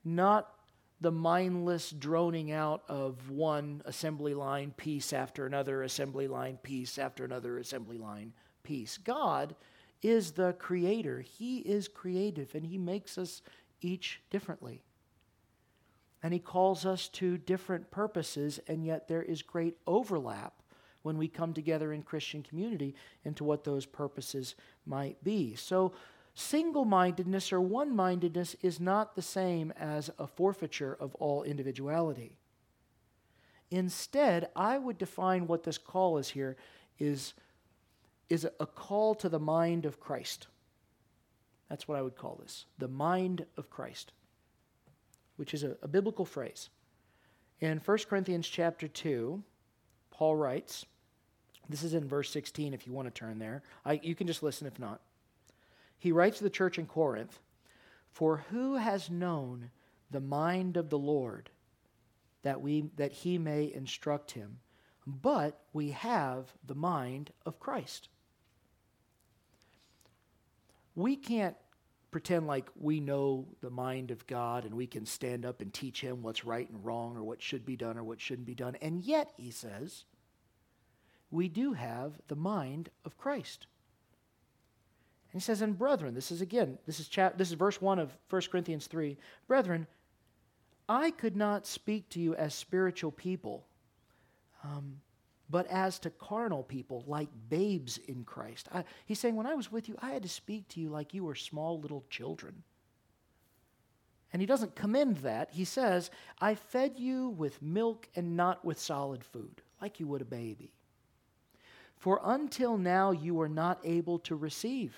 not 0.04 0.54
the 1.00 1.12
mindless 1.12 1.90
droning 1.90 2.50
out 2.50 2.82
of 2.88 3.30
one 3.30 3.82
assembly 3.84 4.34
line 4.34 4.72
piece 4.76 5.12
after 5.12 5.46
another 5.46 5.82
assembly 5.82 6.26
line 6.26 6.56
piece 6.62 6.98
after 6.98 7.24
another 7.24 7.58
assembly 7.58 7.98
line 7.98 8.32
piece. 8.62 8.98
God 8.98 9.54
is 10.02 10.32
the 10.32 10.54
creator, 10.54 11.20
He 11.20 11.58
is 11.58 11.88
creative, 11.88 12.54
and 12.54 12.66
He 12.66 12.78
makes 12.78 13.16
us 13.16 13.42
each 13.80 14.20
differently. 14.30 14.82
And 16.22 16.32
He 16.32 16.40
calls 16.40 16.84
us 16.84 17.08
to 17.10 17.38
different 17.38 17.90
purposes, 17.90 18.58
and 18.66 18.84
yet 18.84 19.06
there 19.08 19.22
is 19.22 19.42
great 19.42 19.76
overlap 19.86 20.54
when 21.02 21.16
we 21.16 21.28
come 21.28 21.54
together 21.54 21.92
in 21.92 22.02
Christian 22.02 22.42
community 22.42 22.94
into 23.24 23.44
what 23.44 23.64
those 23.64 23.86
purposes 23.86 24.56
might 24.84 25.22
be. 25.22 25.54
So, 25.54 25.92
Single 26.38 26.84
mindedness 26.84 27.52
or 27.52 27.60
one 27.60 27.96
mindedness 27.96 28.54
is 28.62 28.78
not 28.78 29.16
the 29.16 29.22
same 29.22 29.72
as 29.72 30.08
a 30.20 30.26
forfeiture 30.28 30.96
of 31.00 31.16
all 31.16 31.42
individuality. 31.42 32.36
Instead, 33.72 34.48
I 34.54 34.78
would 34.78 34.98
define 34.98 35.48
what 35.48 35.64
this 35.64 35.78
call 35.78 36.16
is 36.16 36.28
here 36.28 36.56
is, 36.96 37.34
is 38.28 38.46
a 38.60 38.66
call 38.66 39.16
to 39.16 39.28
the 39.28 39.40
mind 39.40 39.84
of 39.84 39.98
Christ. 39.98 40.46
That's 41.68 41.88
what 41.88 41.98
I 41.98 42.02
would 42.02 42.14
call 42.14 42.38
this 42.40 42.66
the 42.78 42.86
mind 42.86 43.44
of 43.56 43.68
Christ, 43.68 44.12
which 45.38 45.52
is 45.52 45.64
a, 45.64 45.76
a 45.82 45.88
biblical 45.88 46.24
phrase. 46.24 46.70
In 47.60 47.78
1 47.84 47.98
Corinthians 48.08 48.46
chapter 48.46 48.86
2, 48.86 49.42
Paul 50.12 50.36
writes, 50.36 50.86
this 51.68 51.82
is 51.82 51.94
in 51.94 52.06
verse 52.06 52.30
16 52.30 52.74
if 52.74 52.86
you 52.86 52.92
want 52.92 53.12
to 53.12 53.12
turn 53.12 53.40
there. 53.40 53.64
I, 53.84 53.98
you 54.04 54.14
can 54.14 54.28
just 54.28 54.44
listen 54.44 54.68
if 54.68 54.78
not 54.78 55.00
he 55.98 56.12
writes 56.12 56.38
to 56.38 56.44
the 56.44 56.50
church 56.50 56.78
in 56.78 56.86
Corinth 56.86 57.40
For 58.10 58.44
who 58.50 58.76
has 58.76 59.10
known 59.10 59.70
the 60.10 60.20
mind 60.20 60.76
of 60.76 60.90
the 60.90 60.98
Lord 60.98 61.50
that, 62.42 62.60
we, 62.60 62.90
that 62.96 63.12
he 63.12 63.38
may 63.38 63.72
instruct 63.72 64.32
him? 64.32 64.58
But 65.06 65.60
we 65.72 65.90
have 65.92 66.52
the 66.66 66.74
mind 66.74 67.32
of 67.46 67.58
Christ. 67.58 68.08
We 70.94 71.16
can't 71.16 71.56
pretend 72.10 72.46
like 72.46 72.68
we 72.74 73.00
know 73.00 73.46
the 73.60 73.70
mind 73.70 74.10
of 74.10 74.26
God 74.26 74.64
and 74.64 74.74
we 74.74 74.86
can 74.86 75.06
stand 75.06 75.44
up 75.44 75.60
and 75.60 75.72
teach 75.72 76.00
him 76.00 76.22
what's 76.22 76.44
right 76.44 76.68
and 76.68 76.84
wrong 76.84 77.16
or 77.16 77.22
what 77.22 77.42
should 77.42 77.64
be 77.64 77.76
done 77.76 77.98
or 77.98 78.04
what 78.04 78.20
shouldn't 78.20 78.46
be 78.46 78.54
done. 78.54 78.76
And 78.80 79.02
yet, 79.02 79.32
he 79.36 79.50
says, 79.50 80.04
we 81.30 81.48
do 81.48 81.74
have 81.74 82.14
the 82.28 82.36
mind 82.36 82.90
of 83.04 83.18
Christ. 83.18 83.66
And 85.32 85.42
he 85.42 85.44
says, 85.44 85.60
and 85.60 85.76
brethren, 85.76 86.14
this 86.14 86.30
is 86.30 86.40
again, 86.40 86.78
this 86.86 87.00
is, 87.00 87.08
chap- 87.08 87.36
this 87.36 87.48
is 87.48 87.54
verse 87.54 87.82
1 87.82 87.98
of 87.98 88.16
1 88.30 88.42
Corinthians 88.50 88.86
3. 88.86 89.16
Brethren, 89.46 89.86
I 90.88 91.10
could 91.10 91.36
not 91.36 91.66
speak 91.66 92.08
to 92.10 92.20
you 92.20 92.34
as 92.34 92.54
spiritual 92.54 93.12
people, 93.12 93.66
um, 94.64 95.00
but 95.50 95.66
as 95.66 95.98
to 96.00 96.10
carnal 96.10 96.62
people, 96.62 97.04
like 97.06 97.28
babes 97.50 97.98
in 98.08 98.24
Christ. 98.24 98.68
I, 98.72 98.84
he's 99.04 99.18
saying, 99.18 99.36
when 99.36 99.46
I 99.46 99.54
was 99.54 99.70
with 99.70 99.88
you, 99.88 99.96
I 100.00 100.12
had 100.12 100.22
to 100.22 100.28
speak 100.30 100.66
to 100.68 100.80
you 100.80 100.88
like 100.88 101.12
you 101.12 101.24
were 101.24 101.34
small 101.34 101.78
little 101.78 102.04
children. 102.08 102.62
And 104.32 104.40
he 104.40 104.46
doesn't 104.46 104.76
commend 104.76 105.18
that. 105.18 105.50
He 105.52 105.64
says, 105.64 106.10
I 106.40 106.54
fed 106.54 106.98
you 106.98 107.30
with 107.30 107.60
milk 107.60 108.08
and 108.16 108.34
not 108.36 108.64
with 108.64 108.78
solid 108.78 109.24
food, 109.24 109.60
like 109.80 110.00
you 110.00 110.06
would 110.06 110.22
a 110.22 110.26
baby. 110.26 110.72
For 111.96 112.20
until 112.24 112.78
now 112.78 113.10
you 113.10 113.34
were 113.34 113.48
not 113.48 113.80
able 113.84 114.18
to 114.20 114.36
receive 114.36 114.94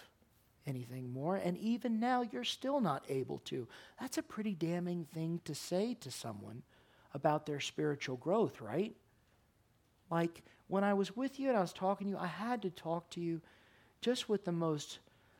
anything 0.66 1.12
more, 1.12 1.36
and 1.36 1.56
even 1.58 2.00
now 2.00 2.22
you're 2.22 2.44
still 2.44 2.80
not 2.80 3.04
able 3.08 3.38
to. 3.46 3.66
That's 4.00 4.18
a 4.18 4.22
pretty 4.22 4.54
damning 4.54 5.06
thing 5.12 5.40
to 5.44 5.54
say 5.54 5.94
to 6.00 6.10
someone 6.10 6.62
about 7.14 7.46
their 7.46 7.60
spiritual 7.60 8.16
growth, 8.16 8.60
right? 8.60 8.94
Like 10.10 10.42
when 10.68 10.84
I 10.84 10.94
was 10.94 11.16
with 11.16 11.38
you 11.38 11.48
and 11.48 11.56
I 11.56 11.60
was 11.60 11.72
talking 11.72 12.06
to 12.08 12.12
you, 12.12 12.18
I 12.18 12.26
had 12.26 12.62
to 12.62 12.70
talk 12.70 13.10
to 13.10 13.20
you 13.20 13.40
just 14.00 14.28
with 14.28 14.44
the 14.44 14.52
most 14.52 14.98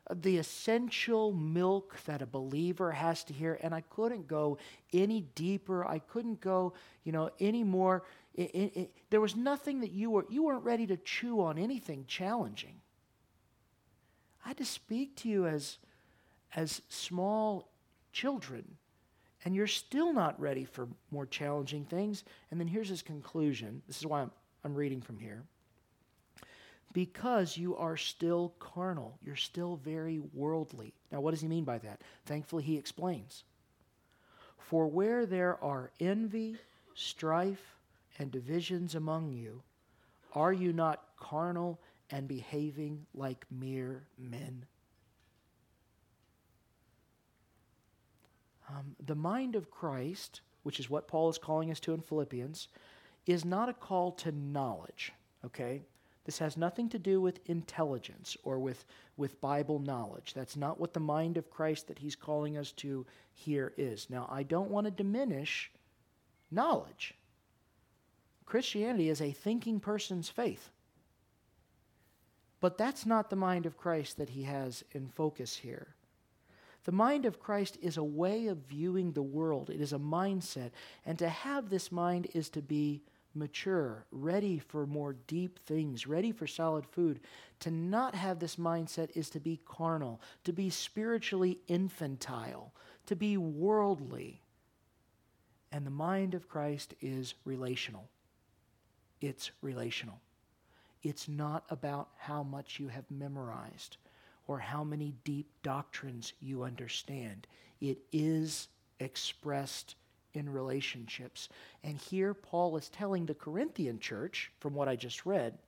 uh, 0.09 0.15
the 0.23 0.39
essential 0.39 1.33
milk 1.33 1.97
that 2.07 2.23
a 2.23 2.27
believer 2.27 2.91
has 2.93 3.23
to 3.25 3.33
hear 3.33 3.59
and 3.63 3.75
i 3.75 3.81
couldn't 3.83 4.27
go 4.27 4.59
any 4.93 5.23
deeper 5.35 5.87
i 5.87 5.99
couldn't 5.99 6.41
go 6.41 6.73
you 7.05 7.13
know 7.13 7.31
any 7.39 7.63
more 7.63 8.03
it, 8.35 8.51
it, 8.55 8.77
it, 8.77 8.91
there 9.11 9.21
was 9.21 9.37
nothing 9.37 9.81
that 9.81 9.93
you 9.93 10.11
were 10.11 10.27
you 10.31 10.43
weren't 10.43 10.65
ready 10.65 10.87
to 10.87 10.97
chew 10.99 11.41
on 11.43 11.59
anything 11.59 12.05
challenging 12.07 12.77
had 14.51 14.57
to 14.57 14.65
speak 14.65 15.15
to 15.15 15.29
you 15.29 15.47
as, 15.47 15.79
as 16.57 16.83
small 16.89 17.69
children, 18.13 18.65
and 19.45 19.55
you're 19.55 19.69
still 19.69 20.13
not 20.13 20.41
ready 20.41 20.65
for 20.65 20.89
more 21.13 21.25
challenging 21.25 21.85
things. 21.85 22.25
And 22.51 22.59
then 22.59 22.67
here's 22.67 22.89
his 22.89 23.01
conclusion. 23.01 23.81
This 23.87 23.99
is 23.99 24.07
why 24.07 24.23
I'm, 24.23 24.33
I'm 24.65 24.75
reading 24.75 25.03
from 25.03 25.19
here. 25.19 25.45
Because 26.93 27.57
you 27.57 27.77
are 27.77 27.97
still 27.97 28.53
carnal, 28.59 29.17
you're 29.25 29.37
still 29.37 29.77
very 29.77 30.21
worldly. 30.35 30.95
Now, 31.13 31.21
what 31.21 31.31
does 31.31 31.43
he 31.43 31.47
mean 31.47 31.63
by 31.63 31.79
that? 31.79 32.01
Thankfully, 32.27 32.65
he 32.65 32.77
explains. 32.77 33.45
For 34.59 34.89
where 34.89 35.27
there 35.27 35.63
are 35.63 35.93
envy, 36.01 36.57
strife, 36.97 37.77
and 38.19 38.33
divisions 38.33 38.97
among 38.97 39.31
you, 39.31 39.63
are 40.35 40.53
you 40.53 40.73
not 40.73 41.05
carnal 41.21 41.79
and 42.11 42.27
behaving 42.29 43.07
like 43.15 43.47
mere 43.51 44.03
men. 44.19 44.65
Um, 48.69 48.95
the 49.05 49.15
mind 49.15 49.57
of 49.57 49.71
Christ, 49.71 50.41
which 50.63 50.79
is 50.79 50.91
what 50.91 51.09
Paul 51.09 51.29
is 51.29 51.39
calling 51.39 51.71
us 51.71 51.81
to 51.81 51.93
in 51.93 52.01
Philippians, 52.01 52.69
is 53.27 53.45
not 53.45 53.69
a 53.69 53.75
call 53.75 54.13
to 54.13 54.33
knowledge, 54.33 55.13
okay? 55.45 55.83
This 56.25 56.39
has 56.39 56.57
nothing 56.57 56.89
to 56.91 56.99
do 56.99 57.21
with 57.21 57.41
intelligence 57.47 58.37
or 58.45 58.59
with, 58.59 58.85
with 59.17 59.41
Bible 59.41 59.79
knowledge. 59.79 60.35
That's 60.35 60.57
not 60.57 60.79
what 60.79 60.93
the 60.93 61.01
mind 61.01 61.37
of 61.37 61.51
Christ 61.51 61.89
that 61.89 61.99
he's 61.99 62.15
calling 62.15 62.57
us 62.57 62.73
to 62.73 63.07
here 63.33 63.73
is. 63.77 64.09
Now, 64.11 64.29
I 64.31 64.43
don't 64.43 64.71
want 64.71 64.85
to 64.85 64.91
diminish 64.91 65.71
knowledge. 66.51 67.15
Christianity 68.45 69.09
is 69.09 69.21
a 69.21 69.33
thinking 69.33 69.81
person's 69.81 70.29
faith. 70.29 70.71
But 72.61 72.77
that's 72.77 73.07
not 73.07 73.31
the 73.31 73.37
mind 73.37 73.67
of 73.67 73.79
Christ 73.79 74.19
that 74.19 74.31
he 74.31 74.43
has 74.45 74.85
in 74.93 75.09
focus 75.09 75.57
here. 75.57 75.95
The 76.85 76.93
mind 76.93 77.27
of 77.27 77.41
Christ 77.41 77.79
is 77.83 77.97
a 77.97 78.05
way 78.05 78.47
of 78.47 78.59
viewing 78.69 79.13
the 79.13 79.23
world, 79.23 79.71
it 79.71 79.81
is 79.81 79.93
a 79.93 79.99
mindset. 79.99 80.71
And 81.05 81.19
to 81.19 81.29
have 81.29 81.69
this 81.69 81.91
mind 81.91 82.29
is 82.35 82.49
to 82.51 82.63
be 82.63 83.03
mature, 83.35 84.05
ready 84.11 84.59
for 84.59 84.87
more 84.87 85.15
deep 85.27 85.59
things, 85.61 86.07
ready 86.07 86.33
for 86.33 86.47
solid 86.47 86.87
food. 86.87 87.21
To 87.61 87.71
not 87.71 88.15
have 88.15 88.39
this 88.39 88.57
mindset 88.57 89.11
is 89.15 89.31
to 89.31 89.41
be 89.41 89.61
carnal, 89.65 90.21
to 90.45 90.53
be 90.53 90.71
spiritually 90.71 91.59
infantile, 91.69 92.73
to 93.07 93.15
be 93.15 93.37
worldly. 93.37 94.43
And 95.71 95.87
the 95.87 95.91
mind 95.91 96.35
of 96.35 96.49
Christ 96.49 96.95
is 97.01 97.35
relational. 97.45 98.09
It's 99.21 99.51
relational. 99.61 100.21
It's 101.03 101.29
not 101.29 101.65
about 101.71 102.09
how 102.19 102.43
much 102.43 102.79
you 102.79 102.89
have 102.89 103.11
memorized 103.11 103.97
or 104.47 104.59
how 104.59 104.85
many 104.85 105.15
deep 105.25 105.49
doctrines 105.63 106.33
you 106.41 106.63
understand. 106.63 107.47
It 107.81 107.99
is 108.13 108.69
expressed 108.99 109.95
in 110.35 110.51
relationships. 110.51 111.49
And 111.83 111.97
here 111.97 112.35
Paul 112.35 112.77
is 112.77 112.89
telling 112.89 113.27
the 113.27 113.35
Corinthian 113.35 113.99
church, 113.99 114.51
from 114.61 114.75
what 114.75 114.89
I 114.89 114.97
just 114.97 115.27
read, 115.27 115.59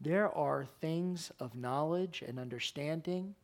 there 0.00 0.30
are 0.36 0.66
things 0.80 1.30
of 1.40 1.54
knowledge 1.54 2.22
and 2.26 2.38
understanding 2.38 3.34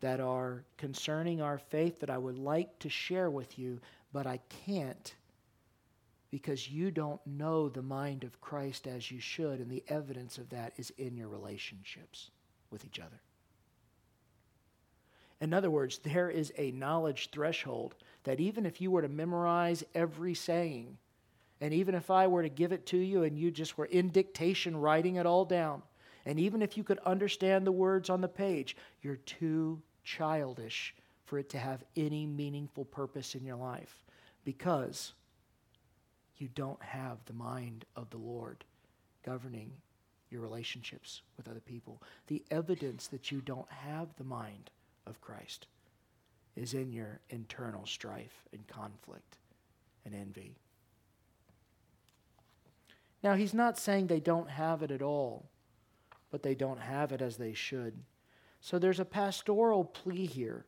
that 0.00 0.20
are 0.20 0.64
concerning 0.76 1.40
our 1.40 1.58
faith 1.58 2.00
that 2.00 2.10
I 2.10 2.18
would 2.18 2.38
like 2.38 2.78
to 2.80 2.88
share 2.88 3.30
with 3.30 3.58
you, 3.58 3.80
but 4.12 4.26
I 4.26 4.40
can't 4.66 5.14
because 6.30 6.70
you 6.70 6.90
don't 6.90 7.24
know 7.26 7.68
the 7.68 7.82
mind 7.82 8.24
of 8.24 8.40
Christ 8.40 8.86
as 8.86 9.10
you 9.10 9.20
should, 9.20 9.60
and 9.60 9.70
the 9.70 9.84
evidence 9.88 10.38
of 10.38 10.50
that 10.50 10.72
is 10.76 10.92
in 10.98 11.16
your 11.16 11.28
relationships 11.28 12.30
with 12.70 12.84
each 12.84 12.98
other. 12.98 13.20
In 15.40 15.54
other 15.54 15.70
words, 15.70 15.98
there 15.98 16.30
is 16.30 16.52
a 16.58 16.72
knowledge 16.72 17.30
threshold 17.30 17.94
that 18.24 18.40
even 18.40 18.66
if 18.66 18.80
you 18.80 18.90
were 18.90 19.02
to 19.02 19.08
memorize 19.08 19.84
every 19.94 20.34
saying, 20.34 20.98
and 21.60 21.72
even 21.72 21.94
if 21.94 22.10
I 22.10 22.26
were 22.26 22.42
to 22.42 22.48
give 22.48 22.72
it 22.72 22.86
to 22.86 22.98
you 22.98 23.22
and 23.22 23.38
you 23.38 23.50
just 23.50 23.78
were 23.78 23.86
in 23.86 24.10
dictation 24.10 24.76
writing 24.76 25.16
it 25.16 25.26
all 25.26 25.44
down, 25.44 25.82
and 26.26 26.38
even 26.38 26.60
if 26.60 26.76
you 26.76 26.84
could 26.84 26.98
understand 27.00 27.66
the 27.66 27.72
words 27.72 28.10
on 28.10 28.20
the 28.20 28.28
page, 28.28 28.76
you're 29.00 29.16
too 29.16 29.80
childish 30.04 30.94
for 31.24 31.38
it 31.38 31.48
to 31.50 31.58
have 31.58 31.84
any 31.96 32.26
meaningful 32.26 32.84
purpose 32.84 33.34
in 33.34 33.44
your 33.44 33.56
life 33.56 34.04
because 34.44 35.14
you 36.38 36.48
don't 36.54 36.82
have 36.82 37.18
the 37.26 37.32
mind 37.32 37.84
of 37.96 38.10
the 38.10 38.18
Lord 38.18 38.64
governing 39.24 39.72
your 40.30 40.40
relationships 40.40 41.22
with 41.36 41.48
other 41.48 41.60
people. 41.60 42.02
The 42.26 42.44
evidence 42.50 43.06
that 43.08 43.30
you 43.32 43.40
don't 43.40 43.70
have 43.70 44.08
the 44.16 44.24
mind 44.24 44.70
of 45.06 45.20
Christ 45.20 45.66
is 46.56 46.74
in 46.74 46.92
your 46.92 47.20
internal 47.30 47.86
strife 47.86 48.44
and 48.52 48.66
conflict 48.66 49.38
and 50.04 50.14
envy. 50.14 50.56
Now, 53.22 53.34
he's 53.34 53.54
not 53.54 53.78
saying 53.78 54.06
they 54.06 54.20
don't 54.20 54.50
have 54.50 54.82
it 54.82 54.90
at 54.90 55.02
all, 55.02 55.46
but 56.30 56.42
they 56.42 56.54
don't 56.54 56.80
have 56.80 57.10
it 57.12 57.20
as 57.20 57.36
they 57.36 57.52
should. 57.52 57.94
So 58.60 58.78
there's 58.78 59.00
a 59.00 59.04
pastoral 59.04 59.84
plea 59.84 60.26
here. 60.26 60.66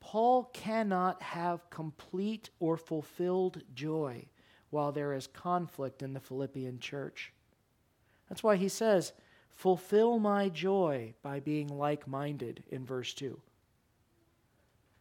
Paul 0.00 0.44
cannot 0.52 1.22
have 1.22 1.68
complete 1.70 2.50
or 2.58 2.76
fulfilled 2.76 3.62
joy 3.74 4.26
while 4.70 4.92
there 4.92 5.12
is 5.12 5.26
conflict 5.26 6.02
in 6.02 6.12
the 6.12 6.20
Philippian 6.20 6.78
church. 6.78 7.32
That's 8.28 8.42
why 8.42 8.56
he 8.56 8.68
says, 8.68 9.12
Fulfill 9.50 10.18
my 10.18 10.48
joy 10.48 11.14
by 11.22 11.40
being 11.40 11.66
like 11.66 12.06
minded 12.06 12.62
in 12.70 12.84
verse 12.84 13.12
2. 13.14 13.40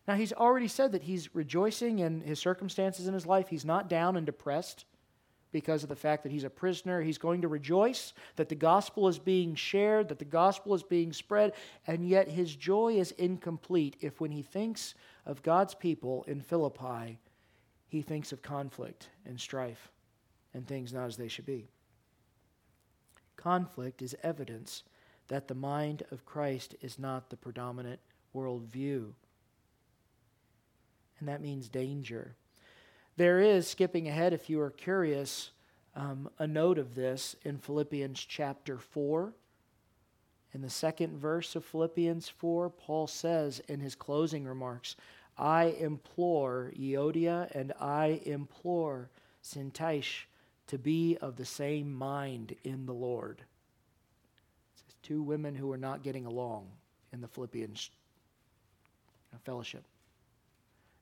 Now, 0.08 0.16
he's 0.16 0.34
already 0.34 0.70
said 0.70 0.94
that 0.94 1.04
he's 1.04 1.36
rejoicing 1.36 2.00
in 2.00 2.22
his 2.22 2.40
circumstances 2.40 3.08
in 3.08 3.14
his 3.14 3.26
life. 3.26 3.50
He's 3.50 3.66
not 3.66 3.90
down 3.90 4.16
and 4.16 4.26
depressed 4.26 4.86
because 5.52 5.84
of 5.84 5.90
the 5.90 5.96
fact 5.96 6.24
that 6.24 6.32
he's 6.32 6.44
a 6.44 6.50
prisoner. 6.50 7.02
He's 7.02 7.18
going 7.18 7.42
to 7.42 7.48
rejoice 7.48 8.14
that 8.38 8.50
the 8.50 8.56
gospel 8.56 9.08
is 9.08 9.20
being 9.20 9.54
shared, 9.54 10.08
that 10.10 10.20
the 10.20 10.26
gospel 10.26 10.74
is 10.74 10.84
being 10.84 11.12
spread, 11.12 11.54
and 11.86 12.08
yet 12.08 12.30
his 12.30 12.56
joy 12.56 12.94
is 12.94 13.12
incomplete 13.12 13.98
if, 14.00 14.22
when 14.22 14.32
he 14.32 14.42
thinks 14.42 14.96
of 15.26 15.44
God's 15.44 15.76
people 15.76 16.24
in 16.28 16.42
Philippi, 16.42 17.20
he 17.88 18.02
thinks 18.02 18.32
of 18.32 18.42
conflict 18.42 19.10
and 19.26 19.40
strife 19.40 19.92
and 20.54 20.68
things 20.68 20.94
not 20.94 21.06
as 21.06 21.18
they 21.18 21.28
should 21.28 21.46
be. 21.46 21.70
Conflict 23.36 24.02
is 24.02 24.16
evidence 24.24 24.84
that 25.28 25.48
the 25.48 25.56
mind 25.56 26.04
of 26.12 26.26
Christ 26.26 26.76
is 26.82 26.98
not 26.98 27.30
the 27.30 27.38
predominant 27.38 28.00
worldview 28.36 29.14
and 31.20 31.28
that 31.28 31.42
means 31.42 31.68
danger. 31.68 32.36
There 33.16 33.40
is, 33.40 33.68
skipping 33.68 34.08
ahead 34.08 34.34
if 34.34 34.50
you 34.50 34.62
are 34.62 34.70
curious, 34.70 35.52
um, 35.96 36.30
a 36.38 36.46
note 36.46 36.78
of 36.78 36.96
this 36.96 37.36
in 37.44 37.58
Philippians 37.58 38.24
chapter 38.24 38.78
4. 38.78 39.34
In 40.54 40.62
the 40.62 40.70
second 40.70 41.18
verse 41.18 41.56
of 41.56 41.66
Philippians 41.66 42.30
4, 42.30 42.70
Paul 42.70 43.08
says 43.08 43.62
in 43.68 43.80
his 43.80 43.96
closing 43.96 44.46
remarks, 44.46 44.96
I 45.38 45.66
implore 45.80 46.72
Euodia 46.78 47.54
and 47.56 47.74
I 47.80 48.22
implore 48.26 49.10
Syntyche 49.44 50.26
to 50.68 50.78
be 50.78 51.18
of 51.22 51.36
the 51.36 51.46
same 51.46 51.94
mind 51.94 52.56
in 52.64 52.86
the 52.86 52.94
Lord. 52.94 53.44
It's 54.74 54.96
two 55.04 55.22
women 55.22 55.56
who 55.56 55.72
are 55.72 55.78
not 55.78 56.04
getting 56.04 56.26
along 56.26 56.68
in 57.14 57.22
the 57.22 57.28
Philippians 57.28 57.90
fellowship. 59.44 59.84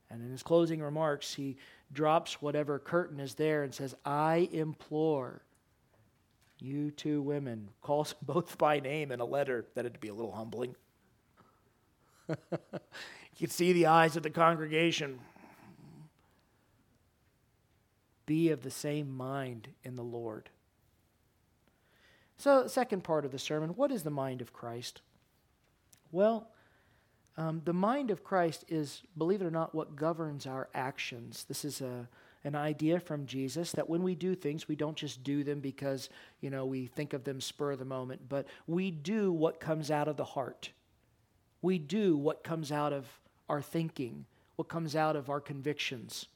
And 0.09 0.21
in 0.21 0.29
his 0.29 0.43
closing 0.43 0.81
remarks, 0.81 1.33
he 1.33 1.57
drops 1.91 2.41
whatever 2.41 2.77
curtain 2.77 3.19
is 3.19 3.33
there 3.35 3.63
and 3.63 3.73
says, 3.73 3.95
I 4.05 4.49
implore 4.51 5.41
you 6.59 6.91
two 6.91 7.21
women, 7.21 7.69
calls 7.81 8.13
both 8.21 8.57
by 8.57 8.79
name 8.79 9.11
in 9.11 9.19
a 9.19 9.25
letter. 9.25 9.65
That'd 9.73 9.99
be 9.99 10.09
a 10.09 10.13
little 10.13 10.31
humbling. 10.31 10.75
you 13.37 13.47
can 13.47 13.53
see 13.53 13.73
the 13.73 13.87
eyes 13.87 14.15
of 14.15 14.23
the 14.23 14.29
congregation. 14.29 15.19
Be 18.25 18.49
of 18.49 18.63
the 18.63 18.71
same 18.71 19.15
mind 19.15 19.67
in 19.83 19.95
the 19.95 20.03
Lord. 20.03 20.49
So, 22.37 22.67
second 22.67 23.03
part 23.03 23.25
of 23.25 23.31
the 23.31 23.39
sermon 23.39 23.69
what 23.71 23.91
is 23.91 24.03
the 24.03 24.09
mind 24.09 24.41
of 24.41 24.53
Christ? 24.53 25.01
Well, 26.11 26.49
um, 27.37 27.61
the 27.65 27.73
mind 27.73 28.11
of 28.11 28.23
Christ 28.23 28.63
is, 28.69 29.01
believe 29.17 29.41
it 29.41 29.45
or 29.45 29.51
not, 29.51 29.75
what 29.75 29.97
governs 29.97 30.47
our 30.47 30.69
actions. 30.73 31.43
This 31.49 31.65
is 31.65 31.81
a, 31.81 32.07
an 32.45 32.55
idea 32.55 33.01
from 33.01 33.25
Jesus 33.25 33.73
that 33.73 33.89
when 33.89 34.03
we 34.03 34.15
do 34.15 34.35
things, 34.35 34.69
we 34.69 34.77
don't 34.77 34.95
just 34.95 35.23
do 35.23 35.43
them 35.43 35.59
because, 35.59 36.09
you 36.39 36.49
know, 36.49 36.65
we 36.65 36.85
think 36.87 37.11
of 37.11 37.25
them 37.25 37.41
spur 37.41 37.73
of 37.73 37.79
the 37.79 37.85
moment, 37.85 38.21
but 38.29 38.47
we 38.67 38.91
do 38.91 39.33
what 39.33 39.59
comes 39.59 39.91
out 39.91 40.07
of 40.07 40.15
the 40.15 40.23
heart. 40.23 40.69
We 41.61 41.77
do 41.77 42.15
what 42.15 42.43
comes 42.43 42.71
out 42.71 42.93
of 42.93 43.05
our 43.49 43.61
thinking, 43.61 44.25
what 44.55 44.67
comes 44.67 44.95
out 44.95 45.15
of 45.15 45.29
our 45.29 45.41
convictions. 45.41 46.27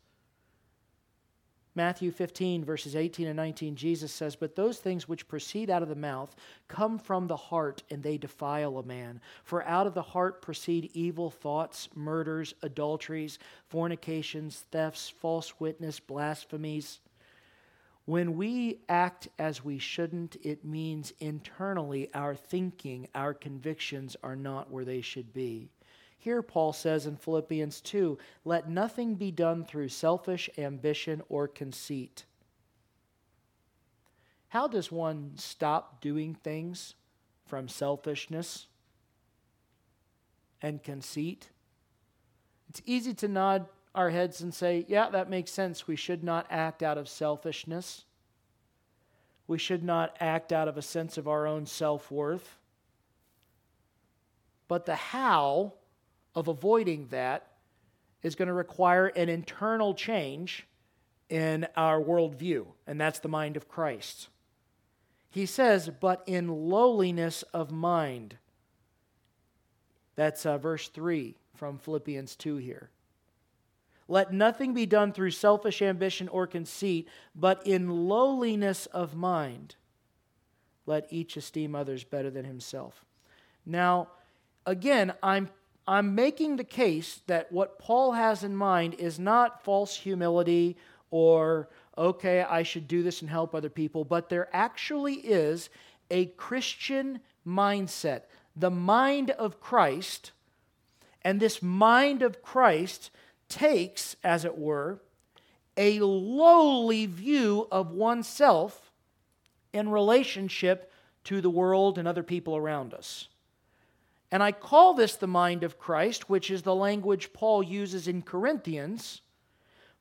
Matthew 1.75 2.11
15, 2.11 2.65
verses 2.65 2.95
18 2.95 3.27
and 3.27 3.37
19, 3.37 3.75
Jesus 3.75 4.11
says, 4.11 4.35
But 4.35 4.55
those 4.55 4.79
things 4.79 5.07
which 5.07 5.27
proceed 5.27 5.69
out 5.69 5.83
of 5.83 5.87
the 5.87 5.95
mouth 5.95 6.35
come 6.67 6.97
from 6.97 7.27
the 7.27 7.37
heart, 7.37 7.83
and 7.89 8.03
they 8.03 8.17
defile 8.17 8.77
a 8.77 8.83
man. 8.83 9.21
For 9.43 9.63
out 9.63 9.87
of 9.87 9.93
the 9.93 10.01
heart 10.01 10.41
proceed 10.41 10.91
evil 10.93 11.29
thoughts, 11.29 11.87
murders, 11.95 12.53
adulteries, 12.63 13.39
fornications, 13.69 14.65
thefts, 14.71 15.09
false 15.09 15.59
witness, 15.59 15.99
blasphemies. 15.99 16.99
When 18.05 18.35
we 18.35 18.79
act 18.89 19.27
as 19.37 19.63
we 19.63 19.77
shouldn't, 19.77 20.35
it 20.41 20.65
means 20.65 21.13
internally 21.19 22.09
our 22.13 22.33
thinking, 22.33 23.07
our 23.13 23.35
convictions 23.35 24.17
are 24.23 24.35
not 24.35 24.71
where 24.71 24.83
they 24.83 25.01
should 25.01 25.31
be. 25.31 25.69
Here, 26.21 26.41
Paul 26.41 26.73
says 26.73 27.05
in 27.05 27.15
Philippians 27.15 27.79
2 27.79 28.17
let 28.43 28.69
nothing 28.69 29.15
be 29.15 29.31
done 29.31 29.63
through 29.63 29.87
selfish 29.87 30.49
ambition 30.57 31.21
or 31.29 31.47
conceit. 31.47 32.25
How 34.49 34.67
does 34.67 34.91
one 34.91 35.31
stop 35.35 36.01
doing 36.01 36.35
things 36.35 36.95
from 37.45 37.69
selfishness 37.69 38.67
and 40.61 40.83
conceit? 40.83 41.49
It's 42.67 42.81
easy 42.85 43.13
to 43.15 43.29
nod 43.29 43.67
our 43.95 44.09
heads 44.09 44.41
and 44.41 44.53
say, 44.53 44.85
yeah, 44.89 45.09
that 45.09 45.29
makes 45.29 45.51
sense. 45.51 45.87
We 45.87 45.95
should 45.95 46.23
not 46.23 46.47
act 46.49 46.83
out 46.83 46.97
of 46.97 47.07
selfishness. 47.07 48.03
We 49.47 49.57
should 49.57 49.83
not 49.83 50.17
act 50.19 50.51
out 50.51 50.67
of 50.67 50.77
a 50.77 50.81
sense 50.81 51.17
of 51.17 51.27
our 51.27 51.47
own 51.47 51.65
self 51.65 52.11
worth. 52.11 52.57
But 54.67 54.85
the 54.85 54.95
how 54.95 55.73
of 56.35 56.47
avoiding 56.47 57.07
that 57.07 57.47
is 58.21 58.35
going 58.35 58.47
to 58.47 58.53
require 58.53 59.07
an 59.07 59.29
internal 59.29 59.93
change 59.93 60.67
in 61.29 61.67
our 61.75 62.01
worldview, 62.01 62.65
and 62.87 62.99
that's 62.99 63.19
the 63.19 63.29
mind 63.29 63.55
of 63.55 63.67
Christ. 63.67 64.29
He 65.29 65.45
says, 65.45 65.89
but 65.99 66.23
in 66.25 66.47
lowliness 66.47 67.43
of 67.53 67.71
mind. 67.71 68.37
That's 70.15 70.45
uh, 70.45 70.57
verse 70.57 70.87
3 70.87 71.35
from 71.53 71.77
Philippians 71.77 72.35
2 72.35 72.57
here. 72.57 72.89
Let 74.07 74.33
nothing 74.33 74.73
be 74.73 74.87
done 74.87 75.13
through 75.13 75.31
selfish 75.31 75.83
ambition 75.83 76.27
or 76.29 76.47
conceit, 76.47 77.07
but 77.35 77.65
in 77.65 78.07
lowliness 78.07 78.87
of 78.87 79.15
mind. 79.15 79.75
Let 80.87 81.05
each 81.11 81.37
esteem 81.37 81.75
others 81.75 82.03
better 82.03 82.31
than 82.31 82.45
himself. 82.45 83.05
Now, 83.67 84.07
again, 84.65 85.13
I'm 85.21 85.49
I'm 85.89 86.13
making 86.13 86.57
the 86.57 86.63
case 86.63 87.21
that 87.25 87.51
what 87.51 87.79
Paul 87.79 88.11
has 88.11 88.43
in 88.43 88.55
mind 88.55 88.93
is 88.99 89.17
not 89.17 89.63
false 89.63 89.95
humility 89.95 90.77
or, 91.09 91.67
okay, 91.97 92.43
I 92.43 92.61
should 92.61 92.87
do 92.87 93.01
this 93.01 93.21
and 93.21 93.29
help 93.29 93.55
other 93.55 93.71
people, 93.71 94.03
but 94.05 94.29
there 94.29 94.47
actually 94.53 95.15
is 95.15 95.71
a 96.11 96.27
Christian 96.27 97.21
mindset, 97.45 98.21
the 98.55 98.69
mind 98.69 99.31
of 99.31 99.59
Christ. 99.59 100.31
And 101.23 101.39
this 101.39 101.63
mind 101.63 102.21
of 102.21 102.43
Christ 102.43 103.09
takes, 103.49 104.15
as 104.23 104.45
it 104.45 104.59
were, 104.59 105.01
a 105.75 106.01
lowly 106.01 107.07
view 107.07 107.67
of 107.71 107.89
oneself 107.89 108.91
in 109.73 109.89
relationship 109.89 110.91
to 111.23 111.41
the 111.41 111.49
world 111.49 111.97
and 111.97 112.07
other 112.07 112.21
people 112.21 112.55
around 112.55 112.93
us. 112.93 113.27
And 114.31 114.43
I 114.43 114.51
call 114.51 114.93
this 114.93 115.15
the 115.15 115.27
mind 115.27 115.63
of 115.63 115.79
Christ, 115.79 116.29
which 116.29 116.51
is 116.51 116.61
the 116.61 116.75
language 116.75 117.33
Paul 117.33 117.63
uses 117.63 118.07
in 118.07 118.21
Corinthians. 118.21 119.21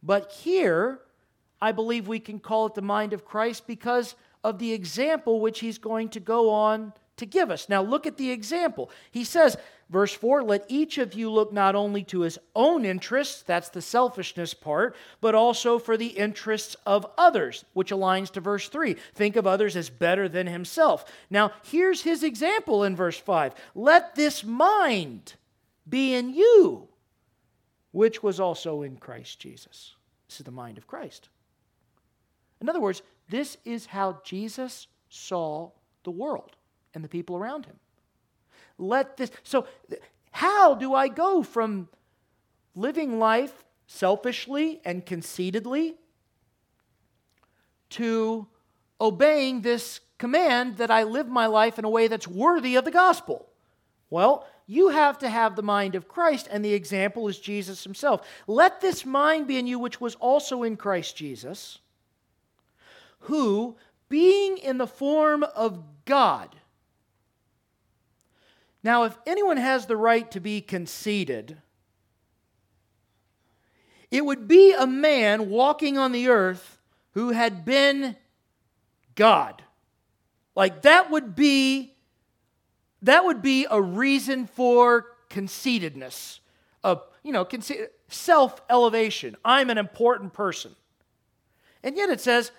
But 0.03 0.33
here, 0.33 1.01
I 1.61 1.73
believe 1.73 2.07
we 2.07 2.21
can 2.21 2.39
call 2.39 2.67
it 2.67 2.75
the 2.75 2.83
mind 2.83 3.13
of 3.13 3.25
Christ 3.25 3.67
because 3.67 4.15
of 4.45 4.59
the 4.59 4.73
example 4.73 5.41
which 5.41 5.61
he's 5.61 5.79
going 5.79 6.11
to 6.11 6.21
go 6.21 6.51
on 6.51 6.93
to 7.17 7.27
give 7.27 7.51
us. 7.51 7.69
Now, 7.69 7.83
look 7.83 8.07
at 8.07 8.17
the 8.17 8.31
example. 8.31 8.91
He 9.11 9.25
says, 9.25 9.57
verse 9.91 10.13
4 10.13 10.43
Let 10.43 10.65
each 10.69 10.99
of 10.99 11.15
you 11.15 11.31
look 11.31 11.53
not 11.53 11.75
only 11.75 12.03
to 12.05 12.21
his 12.21 12.39
own 12.55 12.85
interests, 12.85 13.43
that's 13.43 13.69
the 13.69 13.83
selfishness 13.83 14.55
part, 14.55 14.97
but 15.21 15.35
also 15.35 15.79
for 15.79 15.97
the 15.97 16.09
interests 16.09 16.77
of 16.87 17.07
others, 17.17 17.65
which 17.73 17.91
aligns 17.91 18.31
to 18.33 18.41
verse 18.41 18.69
3. 18.69 18.95
Think 19.15 19.37
of 19.37 19.47
others 19.47 19.77
as 19.77 19.91
better 19.91 20.29
than 20.29 20.47
himself. 20.47 21.05
Now, 21.31 21.53
here's 21.65 22.03
his 22.03 22.23
example 22.23 22.85
in 22.85 22.97
verse 22.97 23.19
5 23.19 23.55
Let 23.75 24.15
this 24.15 24.45
mind 24.45 25.35
be 25.89 26.15
in 26.15 26.35
you, 26.35 26.89
which 27.93 28.23
was 28.23 28.41
also 28.41 28.83
in 28.83 28.97
Christ 28.97 29.41
Jesus. 29.41 29.95
This 30.29 30.41
is 30.41 30.45
the 30.45 30.51
mind 30.51 30.79
of 30.79 30.87
Christ. 30.87 31.29
In 32.61 32.69
other 32.69 32.81
words, 32.81 33.03
this 33.29 33.57
is 33.65 33.87
how 33.87 34.21
Jesus 34.25 34.87
saw 35.09 35.71
the 36.05 36.11
world 36.11 36.57
and 36.95 37.05
the 37.05 37.09
people 37.09 37.37
around 37.37 37.67
him. 37.67 37.79
Let 38.79 39.17
this, 39.17 39.31
so 39.43 39.67
how 40.31 40.75
do 40.75 40.95
I 40.95 41.09
go 41.09 41.43
from 41.43 41.89
living 42.75 43.19
life 43.19 43.65
selfishly 43.87 44.81
and 44.85 45.05
conceitedly 45.05 45.97
to 47.91 48.47
obeying 49.01 49.63
this 49.63 50.01
command 50.19 50.77
that 50.77 50.91
I 50.91 51.03
live 51.03 51.29
my 51.29 51.47
life 51.47 51.79
in 51.79 51.85
a 51.85 51.91
way 51.91 52.09
that's 52.09 52.29
worthy 52.29 52.77
of 52.77 52.85
the 52.85 52.91
gospel? 52.91 53.49
Well, 54.11 54.47
you 54.67 54.89
have 54.91 55.19
to 55.21 55.29
have 55.29 55.57
the 55.57 55.63
mind 55.63 55.95
of 55.95 56.09
Christ, 56.09 56.47
and 56.51 56.65
the 56.65 56.75
example 56.75 57.27
is 57.29 57.39
Jesus 57.39 57.85
himself. 57.85 58.27
Let 58.47 58.81
this 58.81 59.05
mind 59.05 59.47
be 59.47 59.59
in 59.59 59.67
you, 59.67 59.79
which 59.79 60.01
was 60.01 60.15
also 60.17 60.63
in 60.63 60.77
Christ 60.77 61.17
Jesus, 61.17 61.79
who, 63.21 63.77
being 64.09 64.59
in 64.59 64.79
the 64.79 64.87
form 64.87 65.43
of 65.43 65.83
God, 66.05 66.55
now, 68.89 69.05
if 69.05 69.19
anyone 69.27 69.59
has 69.59 69.85
the 69.85 69.97
right 69.97 70.31
to 70.31 70.41
be 70.41 70.63
conceited, 70.63 71.59
it 74.11 74.25
would 74.25 74.49
be 74.49 74.73
a 74.73 74.87
man 74.87 75.51
walking 75.51 75.99
on 75.99 76.13
the 76.13 76.29
earth 76.29 76.79
who 77.13 77.31
had 77.31 77.67
been 77.67 78.17
God. 79.15 79.63
Like 80.55 80.83
that 80.83 81.11
would 81.11 81.37
be 81.37 81.95
that 83.03 83.25
would 83.25 83.43
be 83.43 83.67
a 83.71 83.81
reason 83.81 84.47
for 84.47 85.07
conceitedness, 85.29 86.41
of 86.83 87.03
you 87.23 87.33
know, 87.33 87.47
self-elevation. 88.09 89.37
I'm 89.45 89.69
an 89.69 89.77
important 89.77 90.33
person. 90.33 90.75
And 91.83 91.97
yet 91.97 92.09
it 92.09 92.21
says, 92.21 92.53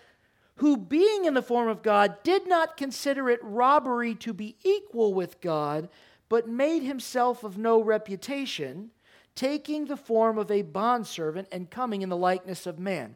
who 0.57 0.77
being 0.77 1.25
in 1.25 1.33
the 1.33 1.41
form 1.41 1.69
of 1.69 1.81
God 1.81 2.21
did 2.23 2.47
not 2.47 2.77
consider 2.77 3.29
it 3.29 3.39
robbery 3.41 4.13
to 4.15 4.31
be 4.31 4.57
equal 4.63 5.13
with 5.13 5.41
God, 5.41 5.89
but 6.29 6.47
made 6.47 6.83
himself 6.83 7.43
of 7.43 7.57
no 7.57 7.81
reputation, 7.81 8.91
taking 9.35 9.85
the 9.85 9.97
form 9.97 10.37
of 10.37 10.51
a 10.51 10.61
bondservant 10.61 11.47
and 11.51 11.71
coming 11.71 12.03
in 12.03 12.09
the 12.09 12.15
likeness 12.15 12.65
of 12.67 12.79
man. 12.79 13.15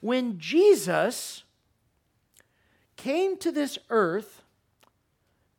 When 0.00 0.38
Jesus 0.38 1.42
came 2.96 3.36
to 3.38 3.50
this 3.50 3.78
earth 3.90 4.42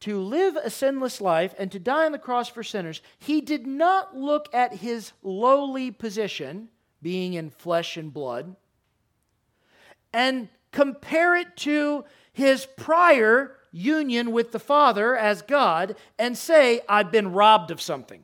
to 0.01 0.19
live 0.19 0.55
a 0.55 0.69
sinless 0.69 1.19
life 1.19 1.53
and 1.57 1.71
to 1.71 1.79
die 1.79 2.05
on 2.05 2.11
the 2.11 2.19
cross 2.19 2.47
for 2.47 2.63
sinners, 2.63 3.01
he 3.17 3.41
did 3.41 3.67
not 3.67 4.15
look 4.15 4.47
at 4.53 4.75
his 4.75 5.11
lowly 5.23 5.91
position, 5.91 6.69
being 7.01 7.33
in 7.33 7.49
flesh 7.49 7.97
and 7.97 8.13
blood, 8.13 8.55
and 10.13 10.47
compare 10.71 11.35
it 11.35 11.57
to 11.57 12.05
his 12.31 12.67
prior 12.77 13.54
union 13.75 14.31
with 14.31 14.51
the 14.51 14.59
Father 14.59 15.15
as 15.17 15.41
God 15.41 15.95
and 16.17 16.37
say, 16.37 16.81
I've 16.87 17.11
been 17.11 17.33
robbed 17.33 17.71
of 17.71 17.81
something. 17.81 18.23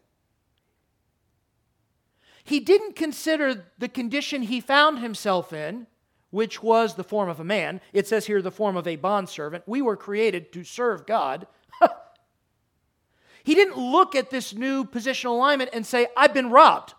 He 2.43 2.59
didn't 2.59 2.95
consider 2.95 3.65
the 3.77 3.89
condition 3.89 4.43
he 4.43 4.61
found 4.61 4.99
himself 4.99 5.53
in, 5.53 5.87
which 6.29 6.63
was 6.63 6.95
the 6.95 7.03
form 7.03 7.29
of 7.29 7.39
a 7.39 7.43
man. 7.43 7.81
It 7.91 8.07
says 8.07 8.25
here, 8.25 8.41
the 8.41 8.49
form 8.49 8.77
of 8.77 8.87
a 8.87 8.95
bondservant. 8.95 9.65
We 9.67 9.81
were 9.81 9.97
created 9.97 10.53
to 10.53 10.63
serve 10.63 11.05
God. 11.05 11.45
he 13.43 13.53
didn't 13.53 13.77
look 13.77 14.15
at 14.15 14.29
this 14.29 14.53
new 14.53 14.85
positional 14.85 15.31
alignment 15.31 15.71
and 15.73 15.85
say, 15.85 16.07
I've 16.15 16.33
been 16.33 16.49
robbed. 16.49 16.93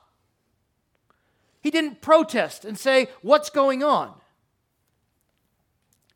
He 1.62 1.70
didn't 1.70 2.02
protest 2.02 2.64
and 2.64 2.78
say, 2.78 3.08
What's 3.22 3.48
going 3.48 3.82
on? 3.82 4.12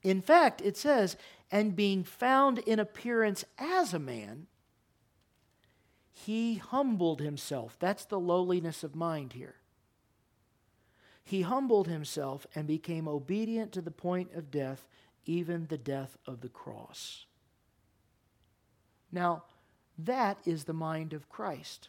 In 0.02 0.20
fact, 0.22 0.60
it 0.60 0.76
says, 0.76 1.16
and 1.50 1.76
being 1.76 2.02
found 2.02 2.58
in 2.58 2.78
appearance 2.78 3.44
as 3.58 3.94
a 3.94 3.98
man, 3.98 4.46
he 6.12 6.56
humbled 6.56 7.20
himself. 7.20 7.76
That's 7.78 8.04
the 8.04 8.18
lowliness 8.18 8.82
of 8.82 8.94
mind 8.94 9.34
here. 9.34 9.56
He 11.22 11.42
humbled 11.42 11.88
himself 11.88 12.46
and 12.54 12.66
became 12.66 13.08
obedient 13.08 13.72
to 13.72 13.82
the 13.82 13.90
point 13.90 14.32
of 14.34 14.50
death, 14.50 14.86
even 15.24 15.66
the 15.66 15.78
death 15.78 16.16
of 16.26 16.40
the 16.40 16.48
cross. 16.48 17.26
Now, 19.12 19.44
that 19.98 20.38
is 20.44 20.64
the 20.64 20.72
mind 20.72 21.12
of 21.12 21.28
Christ, 21.28 21.88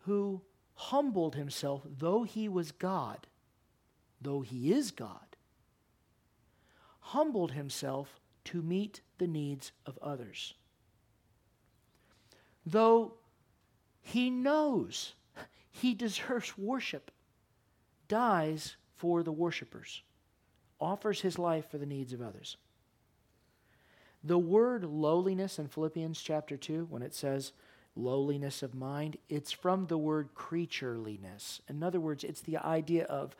who 0.00 0.42
humbled 0.74 1.34
himself, 1.34 1.82
though 1.84 2.22
he 2.22 2.48
was 2.48 2.72
God, 2.72 3.26
though 4.20 4.40
he 4.40 4.72
is 4.72 4.90
God 4.90 5.27
humbled 7.08 7.52
himself 7.52 8.20
to 8.44 8.60
meet 8.60 9.00
the 9.16 9.26
needs 9.26 9.72
of 9.86 9.98
others. 10.02 10.52
Though 12.66 13.14
he 14.02 14.28
knows 14.28 15.14
he 15.70 15.94
deserves 15.94 16.58
worship, 16.58 17.10
dies 18.08 18.76
for 18.96 19.22
the 19.22 19.32
worshipers, 19.32 20.02
offers 20.78 21.22
his 21.22 21.38
life 21.38 21.70
for 21.70 21.78
the 21.78 21.86
needs 21.86 22.12
of 22.12 22.20
others. 22.20 22.58
The 24.22 24.38
word 24.38 24.84
lowliness 24.84 25.58
in 25.58 25.68
Philippians 25.68 26.20
chapter 26.20 26.58
2, 26.58 26.88
when 26.90 27.00
it 27.00 27.14
says 27.14 27.52
lowliness 27.96 28.62
of 28.62 28.74
mind, 28.74 29.16
it's 29.30 29.52
from 29.52 29.86
the 29.86 29.96
word 29.96 30.34
creatureliness. 30.34 31.60
In 31.68 31.82
other 31.82 32.00
words, 32.00 32.22
it's 32.22 32.42
the 32.42 32.58
idea 32.58 33.04
of 33.04 33.34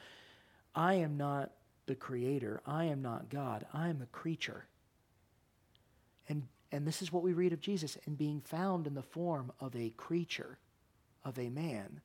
I 0.75 0.95
am 0.95 1.19
not 1.19 1.51
the 1.89 1.97
creator. 1.97 2.61
I 2.65 2.85
am 2.85 3.03
not 3.03 3.29
God. 3.29 3.67
I 3.73 3.89
am 3.89 4.01
a 4.01 4.07
creature. 4.07 4.67
And, 6.29 6.45
and 6.71 6.87
this 6.87 7.03
is 7.03 7.13
what 7.13 7.25
we 7.25 7.33
read 7.33 7.53
of 7.53 7.61
Jesus. 7.61 7.99
And 8.07 8.17
being 8.17 8.41
found 8.41 8.87
in 8.87 8.95
the 8.95 9.03
form 9.03 9.51
of 9.59 9.75
a 9.75 9.91
creature, 9.97 10.59
of 11.25 11.39
a 11.39 11.49
man, 11.49 12.01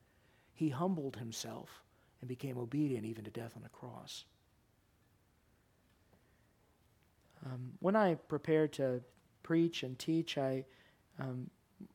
he 0.53 0.69
humbled 0.69 1.17
himself 1.17 1.83
and 2.21 2.27
became 2.27 2.57
obedient 2.57 3.05
even 3.05 3.23
to 3.25 3.31
death 3.31 3.53
on 3.55 3.63
the 3.63 3.69
cross. 3.69 4.25
Um, 7.45 7.73
when 7.79 7.95
I 7.95 8.15
prepare 8.15 8.67
to 8.69 9.01
preach 9.43 9.83
and 9.83 9.99
teach, 9.99 10.37
I 10.37 10.63
um, 11.19 11.49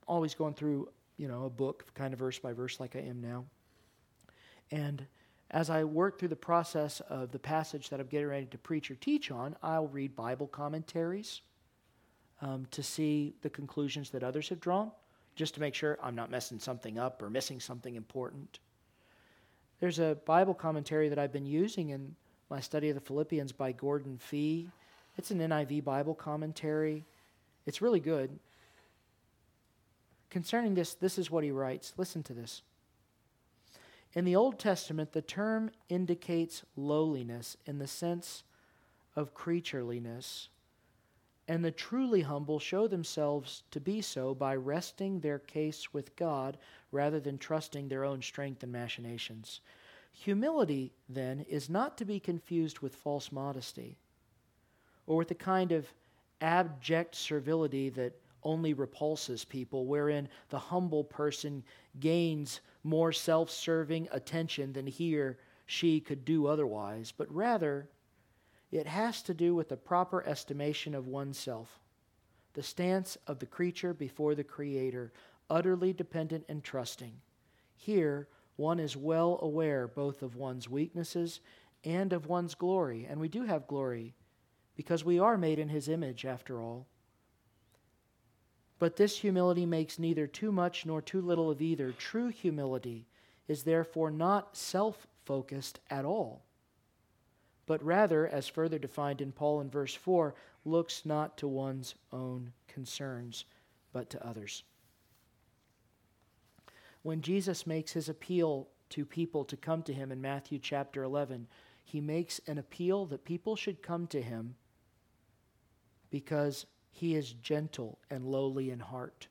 always 0.06 0.34
going 0.34 0.54
through 0.54 0.88
you 1.16 1.28
know 1.28 1.46
a 1.46 1.50
book, 1.50 1.86
kind 1.94 2.12
of 2.12 2.18
verse 2.18 2.38
by 2.38 2.52
verse, 2.52 2.78
like 2.78 2.96
I 2.96 3.00
am 3.00 3.20
now. 3.20 3.44
And 4.70 5.06
as 5.50 5.70
I 5.70 5.84
work 5.84 6.18
through 6.18 6.28
the 6.28 6.36
process 6.36 7.00
of 7.08 7.32
the 7.32 7.38
passage 7.38 7.88
that 7.88 8.00
I'm 8.00 8.06
getting 8.06 8.28
ready 8.28 8.46
to 8.46 8.58
preach 8.58 8.90
or 8.90 8.96
teach 8.96 9.30
on, 9.30 9.56
I'll 9.62 9.86
read 9.86 10.14
Bible 10.14 10.46
commentaries 10.46 11.40
um, 12.42 12.66
to 12.70 12.82
see 12.82 13.34
the 13.42 13.50
conclusions 13.50 14.10
that 14.10 14.22
others 14.22 14.50
have 14.50 14.60
drawn, 14.60 14.92
just 15.36 15.54
to 15.54 15.60
make 15.60 15.74
sure 15.74 15.98
I'm 16.02 16.14
not 16.14 16.30
messing 16.30 16.58
something 16.58 16.98
up 16.98 17.22
or 17.22 17.30
missing 17.30 17.60
something 17.60 17.94
important. 17.94 18.58
There's 19.80 19.98
a 19.98 20.18
Bible 20.26 20.54
commentary 20.54 21.08
that 21.08 21.18
I've 21.18 21.32
been 21.32 21.46
using 21.46 21.90
in 21.90 22.14
my 22.50 22.60
study 22.60 22.90
of 22.90 22.94
the 22.94 23.00
Philippians 23.00 23.52
by 23.52 23.72
Gordon 23.72 24.18
Fee. 24.18 24.68
It's 25.16 25.30
an 25.30 25.38
NIV 25.38 25.84
Bible 25.84 26.14
commentary. 26.14 27.04
It's 27.64 27.80
really 27.80 28.00
good. 28.00 28.38
Concerning 30.30 30.74
this, 30.74 30.94
this 30.94 31.18
is 31.18 31.30
what 31.30 31.44
he 31.44 31.50
writes. 31.50 31.94
Listen 31.96 32.22
to 32.24 32.34
this. 32.34 32.62
In 34.18 34.24
the 34.24 34.34
Old 34.34 34.58
Testament, 34.58 35.12
the 35.12 35.22
term 35.22 35.70
indicates 35.88 36.64
lowliness 36.74 37.56
in 37.66 37.78
the 37.78 37.86
sense 37.86 38.42
of 39.14 39.32
creatureliness, 39.32 40.48
And 41.46 41.64
the 41.64 41.70
truly 41.70 42.22
humble 42.22 42.58
show 42.58 42.88
themselves 42.88 43.62
to 43.70 43.78
be 43.78 44.02
so 44.02 44.34
by 44.34 44.56
resting 44.56 45.20
their 45.20 45.38
case 45.38 45.94
with 45.94 46.16
God 46.16 46.58
rather 46.90 47.20
than 47.20 47.38
trusting 47.38 47.86
their 47.86 48.04
own 48.04 48.20
strength 48.20 48.64
and 48.64 48.72
machinations. 48.72 49.60
Humility, 50.10 50.92
then, 51.08 51.46
is 51.48 51.70
not 51.70 51.96
to 51.98 52.04
be 52.04 52.18
confused 52.18 52.80
with 52.80 52.96
false 52.96 53.30
modesty 53.30 53.98
or 55.06 55.18
with 55.18 55.28
the 55.28 55.36
kind 55.36 55.70
of 55.70 55.92
abject 56.40 57.14
servility 57.14 57.88
that 57.90 58.18
only 58.42 58.72
repulses 58.72 59.44
people, 59.44 59.86
wherein 59.86 60.28
the 60.48 60.58
humble 60.58 61.04
person 61.04 61.62
gains 62.00 62.60
more 62.88 63.12
self 63.12 63.50
serving 63.50 64.08
attention 64.10 64.72
than 64.72 64.86
he 64.86 65.16
or 65.16 65.38
she 65.66 66.00
could 66.00 66.24
do 66.24 66.46
otherwise, 66.46 67.12
but 67.16 67.32
rather 67.32 67.88
it 68.70 68.86
has 68.86 69.22
to 69.22 69.34
do 69.34 69.54
with 69.54 69.68
the 69.68 69.76
proper 69.76 70.24
estimation 70.24 70.94
of 70.94 71.06
oneself, 71.06 71.80
the 72.54 72.62
stance 72.62 73.16
of 73.26 73.38
the 73.38 73.46
creature 73.46 73.94
before 73.94 74.34
the 74.34 74.44
Creator, 74.44 75.12
utterly 75.48 75.92
dependent 75.92 76.44
and 76.48 76.64
trusting. 76.64 77.12
Here, 77.76 78.28
one 78.56 78.80
is 78.80 78.96
well 78.96 79.38
aware 79.40 79.86
both 79.86 80.22
of 80.22 80.36
one's 80.36 80.68
weaknesses 80.68 81.40
and 81.84 82.12
of 82.12 82.26
one's 82.26 82.54
glory, 82.54 83.06
and 83.08 83.20
we 83.20 83.28
do 83.28 83.44
have 83.44 83.66
glory 83.68 84.14
because 84.76 85.04
we 85.04 85.18
are 85.18 85.38
made 85.38 85.58
in 85.58 85.68
His 85.68 85.88
image, 85.88 86.24
after 86.24 86.62
all. 86.62 86.86
But 88.78 88.96
this 88.96 89.18
humility 89.18 89.66
makes 89.66 89.98
neither 89.98 90.26
too 90.26 90.52
much 90.52 90.86
nor 90.86 91.02
too 91.02 91.20
little 91.20 91.50
of 91.50 91.60
either. 91.60 91.92
True 91.92 92.28
humility 92.28 93.06
is 93.48 93.64
therefore 93.64 94.10
not 94.10 94.56
self 94.56 95.06
focused 95.24 95.80
at 95.90 96.04
all 96.04 96.42
but 97.68 97.84
rather, 97.84 98.26
as 98.26 98.48
further 98.48 98.78
defined 98.78 99.20
in 99.20 99.30
Paul 99.30 99.60
in 99.60 99.68
verse 99.68 99.94
4, 99.94 100.34
looks 100.64 101.04
not 101.04 101.36
to 101.36 101.46
one's 101.46 101.94
own 102.10 102.50
concerns, 102.66 103.44
but 103.92 104.08
to 104.08 104.26
others. 104.26 104.64
When 107.02 107.20
Jesus 107.20 107.66
makes 107.66 107.92
his 107.92 108.08
appeal 108.08 108.68
to 108.88 109.04
people 109.04 109.44
to 109.44 109.56
come 109.56 109.82
to 109.82 109.92
him 109.92 110.10
in 110.10 110.22
Matthew 110.22 110.58
chapter 110.58 111.02
11, 111.02 111.46
he 111.84 112.00
makes 112.00 112.40
an 112.46 112.56
appeal 112.56 113.04
that 113.04 113.26
people 113.26 113.54
should 113.54 113.82
come 113.82 114.06
to 114.08 114.22
him 114.22 114.54
because 116.10 116.64
he 116.90 117.14
is 117.14 117.32
gentle 117.32 117.98
and 118.10 118.24
lowly 118.24 118.70
in 118.70 118.80
heart. 118.80 119.28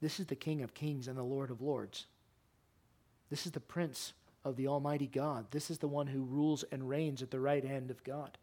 This 0.00 0.18
is 0.18 0.26
the 0.26 0.36
King 0.36 0.62
of 0.62 0.74
kings 0.74 1.08
and 1.08 1.18
the 1.18 1.22
Lord 1.22 1.50
of 1.50 1.60
lords. 1.60 2.06
This 3.28 3.46
is 3.46 3.52
the 3.52 3.60
Prince 3.60 4.12
of 4.44 4.56
the 4.56 4.66
Almighty 4.66 5.06
God. 5.06 5.46
This 5.50 5.70
is 5.70 5.78
the 5.78 5.88
one 5.88 6.06
who 6.06 6.22
rules 6.24 6.64
and 6.72 6.88
reigns 6.88 7.22
at 7.22 7.30
the 7.30 7.40
right 7.40 7.64
hand 7.64 7.90
of 7.90 8.02
God. 8.02 8.38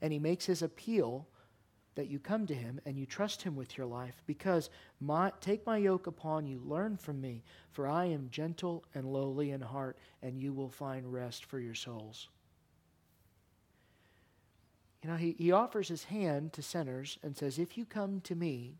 And 0.00 0.12
he 0.12 0.18
makes 0.18 0.46
his 0.46 0.62
appeal 0.62 1.26
that 1.94 2.08
you 2.08 2.18
come 2.18 2.46
to 2.46 2.54
him 2.54 2.80
and 2.86 2.96
you 2.96 3.04
trust 3.04 3.42
him 3.42 3.56
with 3.56 3.76
your 3.76 3.86
life 3.86 4.22
because 4.26 4.70
my, 5.00 5.32
take 5.40 5.66
my 5.66 5.76
yoke 5.76 6.06
upon 6.06 6.46
you, 6.46 6.62
learn 6.64 6.96
from 6.96 7.20
me, 7.20 7.42
for 7.72 7.88
I 7.88 8.04
am 8.04 8.28
gentle 8.30 8.84
and 8.94 9.04
lowly 9.04 9.50
in 9.50 9.60
heart, 9.60 9.98
and 10.22 10.38
you 10.38 10.52
will 10.52 10.70
find 10.70 11.12
rest 11.12 11.44
for 11.44 11.58
your 11.58 11.74
souls. 11.74 12.28
You 15.02 15.10
know, 15.10 15.16
he, 15.16 15.34
he 15.38 15.52
offers 15.52 15.88
his 15.88 16.04
hand 16.04 16.52
to 16.54 16.62
sinners 16.62 17.18
and 17.22 17.36
says, 17.36 17.58
If 17.58 17.78
you 17.78 17.84
come 17.84 18.20
to 18.22 18.34
me, 18.34 18.78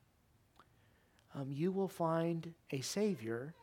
um, 1.34 1.52
you 1.52 1.70
will 1.70 1.88
find 1.88 2.54
a 2.70 2.80
Savior 2.80 3.54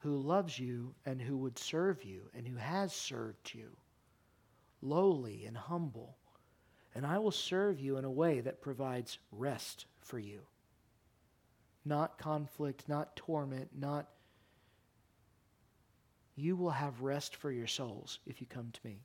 who 0.00 0.16
loves 0.16 0.58
you 0.58 0.94
and 1.06 1.22
who 1.22 1.38
would 1.38 1.58
serve 1.58 2.04
you 2.04 2.22
and 2.34 2.46
who 2.46 2.56
has 2.56 2.92
served 2.92 3.54
you, 3.54 3.70
lowly 4.82 5.44
and 5.46 5.56
humble. 5.56 6.16
And 6.94 7.06
I 7.06 7.18
will 7.18 7.30
serve 7.30 7.80
you 7.80 7.96
in 7.96 8.04
a 8.04 8.10
way 8.10 8.40
that 8.40 8.60
provides 8.60 9.18
rest 9.30 9.86
for 10.00 10.18
you. 10.18 10.40
Not 11.84 12.18
conflict, 12.18 12.88
not 12.88 13.16
torment, 13.16 13.70
not. 13.78 14.08
You 16.34 16.56
will 16.56 16.70
have 16.70 17.02
rest 17.02 17.36
for 17.36 17.50
your 17.50 17.66
souls 17.66 18.18
if 18.26 18.40
you 18.40 18.46
come 18.46 18.70
to 18.72 18.80
me. 18.84 19.00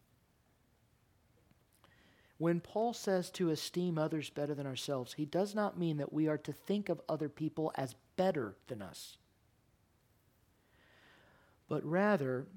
When 2.38 2.60
Paul 2.60 2.94
says 2.94 3.30
to 3.32 3.50
esteem 3.50 3.98
others 3.98 4.30
better 4.30 4.54
than 4.54 4.68
ourselves, 4.68 5.14
he 5.14 5.26
does 5.26 5.56
not 5.56 5.78
mean 5.78 5.98
that 5.98 6.14
we 6.14 6.28
are 6.28 6.38
to 6.38 6.54
think 6.54 6.90
of 6.90 7.02
other 7.10 7.30
people 7.30 7.72
as 7.76 7.96
better 8.16 8.56
than 8.68 8.82
us 8.82 9.18
but 11.68 11.84
rather 11.86 12.48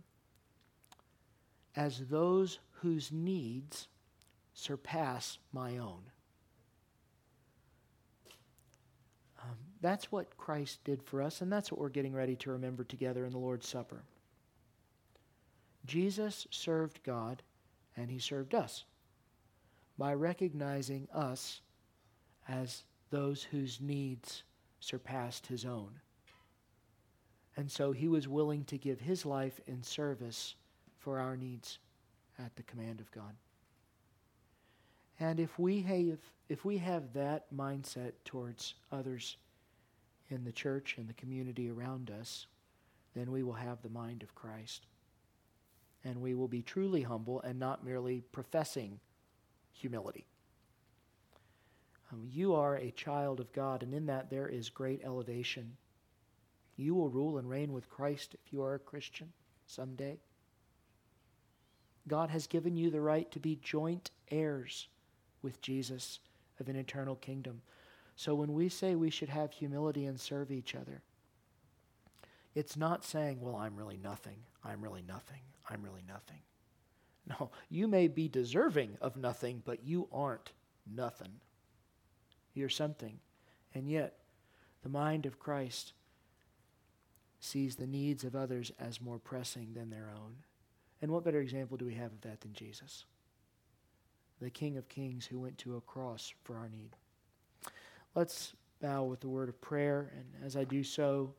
as 1.77 2.07
those 2.09 2.59
whose 2.81 3.11
needs 3.12 3.88
surpass 4.55 5.38
my 5.53 5.79
own. 5.79 6.03
Um, 9.43 9.57
that's 9.81 10.12
what 10.12 10.37
Christ 10.37 10.81
did 10.85 11.03
for 11.03 11.23
us, 11.23 11.40
and 11.40 11.51
that's 11.51 11.73
what 11.73 11.81
we're 11.81 11.88
getting 11.88 12.12
ready 12.12 12.37
to 12.37 12.51
remember 12.51 12.85
together 12.85 13.25
in 13.25 13.33
the 13.33 13.38
Lord's 13.38 13.66
Supper. 13.66 14.03
Jesus 15.87 16.47
served 16.51 17.03
God, 17.03 17.43
and 17.97 18.11
he 18.11 18.19
served 18.19 18.55
us 18.55 18.85
by 20.01 20.15
recognizing 20.15 21.07
us 21.13 21.61
as 22.49 22.85
those 23.11 23.43
whose 23.43 23.83
needs 23.83 24.45
surpassed 24.81 25.47
his 25.47 25.67
own. 25.67 25.91
And 27.55 27.71
so 27.71 27.93
he 27.93 28.09
was 28.09 28.27
willing 28.27 28.65
to 28.65 28.79
give 28.79 28.99
his 28.99 29.27
life 29.27 29.61
in 29.67 29.83
service 29.83 30.55
for 31.01 31.19
our 31.19 31.37
needs 31.37 31.81
at 32.39 32.57
the 32.57 32.63
command 32.63 33.01
of 33.01 33.13
God. 33.13 33.35
And 35.19 35.39
if 35.39 35.59
we 35.59 35.83
have, 35.83 36.19
if 36.49 36.65
we 36.65 36.79
have 36.79 37.13
that 37.13 37.55
mindset 37.55 38.13
towards 38.25 38.77
others 38.91 39.37
in 40.31 40.45
the 40.45 40.53
church 40.53 40.95
and 40.97 41.11
the 41.11 41.15
community 41.15 41.69
around 41.69 42.11
us, 42.11 42.47
then 43.15 43.31
we 43.31 43.43
will 43.43 43.53
have 43.53 43.83
the 43.83 43.91
mind 43.91 44.23
of 44.23 44.35
Christ. 44.35 44.87
And 46.05 46.23
we 46.23 46.33
will 46.33 46.49
be 46.49 46.63
truly 46.63 47.03
humble 47.03 47.43
and 47.43 47.59
not 47.59 47.85
merely 47.85 48.23
professing 48.33 48.99
humility. 49.72 50.26
Um, 52.12 52.24
you 52.28 52.54
are 52.54 52.76
a 52.76 52.90
child 52.90 53.40
of 53.40 53.52
God, 53.52 53.83
and 53.83 53.94
in 53.94 54.06
that 54.06 54.30
there 54.30 54.48
is 54.48 54.68
great 54.68 55.02
elevation 55.04 55.76
you 56.80 56.94
will 56.94 57.11
rule 57.11 57.37
and 57.37 57.48
reign 57.48 57.72
with 57.72 57.90
Christ 57.90 58.35
if 58.35 58.52
you 58.52 58.62
are 58.62 58.74
a 58.74 58.78
Christian 58.78 59.33
someday. 59.66 60.18
God 62.09 62.30
has 62.30 62.46
given 62.46 62.74
you 62.74 62.90
the 62.90 63.02
right 63.02 63.30
to 63.33 63.38
be 63.38 63.61
joint 63.62 64.11
heirs 64.30 64.88
with 65.42 65.61
Jesus 65.61 66.20
of 66.59 66.68
an 66.68 66.76
eternal 66.76 67.16
kingdom. 67.16 67.61
So 68.16 68.35
when 68.35 68.54
we 68.54 68.70
say 68.70 68.94
we 68.94 69.11
should 69.11 69.28
have 69.28 69.52
humility 69.52 70.06
and 70.06 70.18
serve 70.18 70.50
each 70.50 70.74
other, 70.74 71.02
it's 72.54 72.76
not 72.76 73.04
saying, 73.04 73.40
well, 73.40 73.56
I'm 73.56 73.76
really 73.76 73.98
nothing. 73.98 74.38
I'm 74.64 74.80
really 74.80 75.04
nothing. 75.06 75.40
I'm 75.68 75.83
really 75.83 76.02
nothing. 76.09 76.40
No, 77.40 77.51
you 77.69 77.87
may 77.87 78.09
be 78.09 78.29
deserving 78.29 78.97
of 79.01 79.16
nothing, 79.16 79.62
but 79.64 79.85
you 79.85 80.09
aren't 80.12 80.53
nothing. 80.93 81.40
You're 82.55 82.69
something. 82.69 83.19
And 83.75 83.88
yet, 83.88 84.16
the 84.83 84.88
mind 84.88 85.27
of 85.27 85.38
Christ 85.38 85.93
sees 87.38 87.77
the 87.77 87.87
needs 87.87 88.25
of 88.25 88.35
others 88.35 88.73
as 88.79 89.01
more 89.01 89.19
pressing 89.19 89.75
than 89.75 89.90
their 89.90 90.11
own. 90.14 90.37
And 91.01 91.11
what 91.11 91.25
better 91.25 91.40
example 91.40 91.77
do 91.77 91.87
we 91.87 91.95
have 91.95 92.12
of 92.12 92.21
that 92.23 92.40
than 92.40 92.53
Jesus? 92.53 93.05
The 94.40 94.51
King 94.51 94.77
of 94.77 94.88
Kings 94.88 95.27
who 95.27 95.38
went 95.38 95.59
to 95.59 95.77
a 95.77 95.81
cross 95.81 96.33
for 96.45 96.57
our 96.57 96.69
need. 96.69 96.97
Let's 98.14 98.55
bow 98.83 99.05
with 99.05 99.21
the 99.21 99.29
word 99.29 99.49
of 99.49 99.61
prayer, 99.61 100.11
and 100.16 100.45
as 100.45 100.57
I 100.57 100.64
do 100.64 100.83
so, 100.83 101.33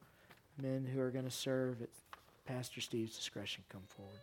men 0.61 0.85
who 0.85 1.01
are 1.01 1.11
going 1.11 1.25
to 1.25 1.31
serve 1.31 1.81
at 1.81 1.89
Pastor 2.45 2.81
Steve's 2.81 3.15
discretion 3.15 3.63
come 3.69 3.83
forward. 3.87 4.19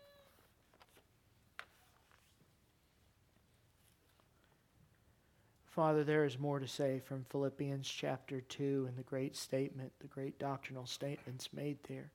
Father, 5.79 6.03
there 6.03 6.25
is 6.25 6.41
more 6.41 6.59
to 6.59 6.67
say 6.67 6.99
from 6.99 7.25
Philippians 7.31 7.89
chapter 7.89 8.41
2 8.41 8.87
and 8.89 8.99
the 8.99 9.05
great 9.05 9.37
statement, 9.37 9.93
the 10.01 10.09
great 10.09 10.37
doctrinal 10.37 10.87
statements 10.87 11.51
made 11.53 11.79
there. 11.89 12.11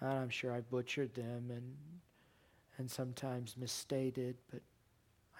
And 0.00 0.12
I'm 0.12 0.28
sure 0.28 0.52
I 0.52 0.60
butchered 0.60 1.14
them 1.14 1.50
and, 1.50 1.74
and 2.78 2.88
sometimes 2.88 3.56
misstated, 3.56 4.36
but 4.52 4.60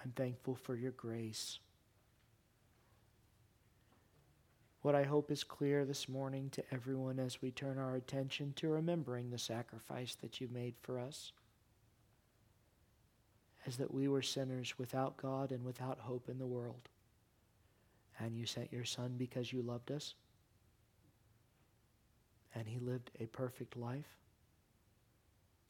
I'm 0.03 0.11
thankful 0.11 0.55
for 0.55 0.75
your 0.75 0.91
grace. 0.91 1.59
What 4.81 4.93
I 4.93 5.03
hope 5.03 5.31
is 5.31 5.45
clear 5.45 5.85
this 5.85 6.09
morning 6.09 6.49
to 6.49 6.63
everyone 6.69 7.17
as 7.17 7.41
we 7.41 7.51
turn 7.51 7.77
our 7.77 7.95
attention 7.95 8.51
to 8.57 8.67
remembering 8.67 9.29
the 9.29 9.37
sacrifice 9.37 10.15
that 10.15 10.41
you 10.41 10.49
made 10.51 10.75
for 10.81 10.99
us 10.99 11.31
is 13.65 13.77
that 13.77 13.93
we 13.93 14.07
were 14.07 14.21
sinners 14.21 14.77
without 14.77 15.17
God 15.17 15.51
and 15.51 15.63
without 15.63 15.99
hope 15.99 16.29
in 16.29 16.37
the 16.37 16.45
world. 16.45 16.89
And 18.19 18.37
you 18.37 18.45
sent 18.45 18.71
your 18.71 18.85
Son 18.85 19.15
because 19.17 19.51
you 19.51 19.61
loved 19.61 19.91
us. 19.91 20.13
And 22.53 22.67
he 22.67 22.79
lived 22.79 23.11
a 23.19 23.25
perfect 23.25 23.75
life. 23.75 24.17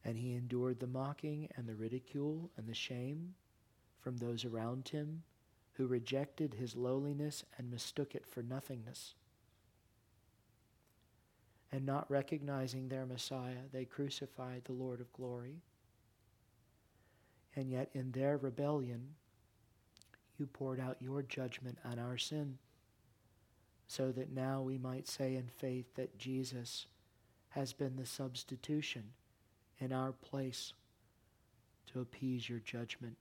And 0.04 0.18
he 0.18 0.34
endured 0.34 0.80
the 0.80 0.88
mocking 0.88 1.50
and 1.58 1.68
the 1.68 1.74
ridicule 1.74 2.52
and 2.58 2.68
the 2.68 2.76
shame 2.76 3.34
from 4.02 4.18
those 4.18 4.46
around 4.46 4.90
him 4.90 5.24
who 5.74 5.88
rejected 5.88 6.54
his 6.54 6.76
lowliness 6.76 7.44
and 7.58 7.72
mistook 7.72 8.14
it 8.14 8.26
for 8.28 8.44
nothingness. 8.44 9.16
And 11.72 11.86
not 11.86 12.10
recognizing 12.10 12.88
their 12.88 13.06
Messiah, 13.06 13.66
they 13.74 13.84
crucified 13.84 14.62
the 14.66 14.74
Lord 14.74 15.02
of 15.02 15.12
glory. 15.12 15.62
And 17.56 17.70
yet, 17.70 17.90
in 17.94 18.12
their 18.12 18.38
rebellion, 18.38 19.16
you 20.38 20.46
poured 20.46 20.80
out 20.80 20.98
your 21.00 21.22
judgment 21.22 21.78
on 21.86 22.00
our 22.00 22.18
sin, 22.18 22.58
so 23.88 24.12
that 24.12 24.34
now 24.34 24.62
we 24.62 24.78
might 24.78 25.08
say 25.08 25.36
in 25.36 25.48
faith 25.48 25.96
that 25.96 26.18
Jesus 26.18 26.88
has 27.50 27.72
been 27.72 27.96
the 27.96 28.06
substitution 28.06 29.04
in 29.80 29.94
our 29.94 30.12
place 30.12 30.74
to 31.94 32.02
appease 32.02 32.50
your 32.50 32.60
judgment 32.60 33.16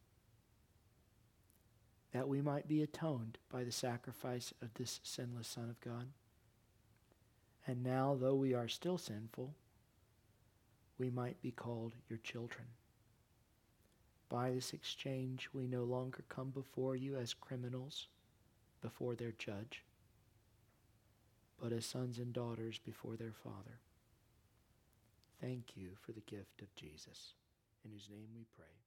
that 2.15 2.29
we 2.29 2.41
might 2.41 2.69
be 2.69 2.81
atoned 2.81 3.39
by 3.51 3.65
the 3.65 3.73
sacrifice 3.73 4.55
of 4.63 4.73
this 4.75 5.01
sinless 5.03 5.49
Son 5.49 5.69
of 5.69 5.81
God. 5.81 6.07
And 7.67 7.83
now, 7.83 8.17
though 8.19 8.37
we 8.37 8.55
are 8.55 8.69
still 8.69 8.99
sinful, 8.99 9.53
we 10.97 11.11
might 11.11 11.43
be 11.43 11.51
called 11.51 11.95
your 12.09 12.21
children. 12.21 12.67
By 14.35 14.51
this 14.51 14.73
exchange, 14.73 15.49
we 15.53 15.69
no 15.69 15.85
longer 15.85 16.25
come 16.29 16.51
before 16.51 16.97
you 16.97 17.17
as 17.17 17.35
criminals 17.35 18.09
before 18.83 19.15
their 19.15 19.31
judge, 19.31 19.85
but 21.63 21.73
as 21.73 21.87
sons 21.87 22.19
and 22.19 22.33
daughters 22.33 22.81
before 22.85 23.15
their 23.15 23.33
Father. 23.45 23.79
Thank 25.41 25.77
you 25.77 25.91
for 26.05 26.11
the 26.11 26.21
gift 26.23 26.63
of 26.63 26.75
Jesus, 26.75 27.35
in 27.85 27.93
whose 27.93 28.09
name 28.11 28.27
we 28.35 28.45
pray. 28.57 28.84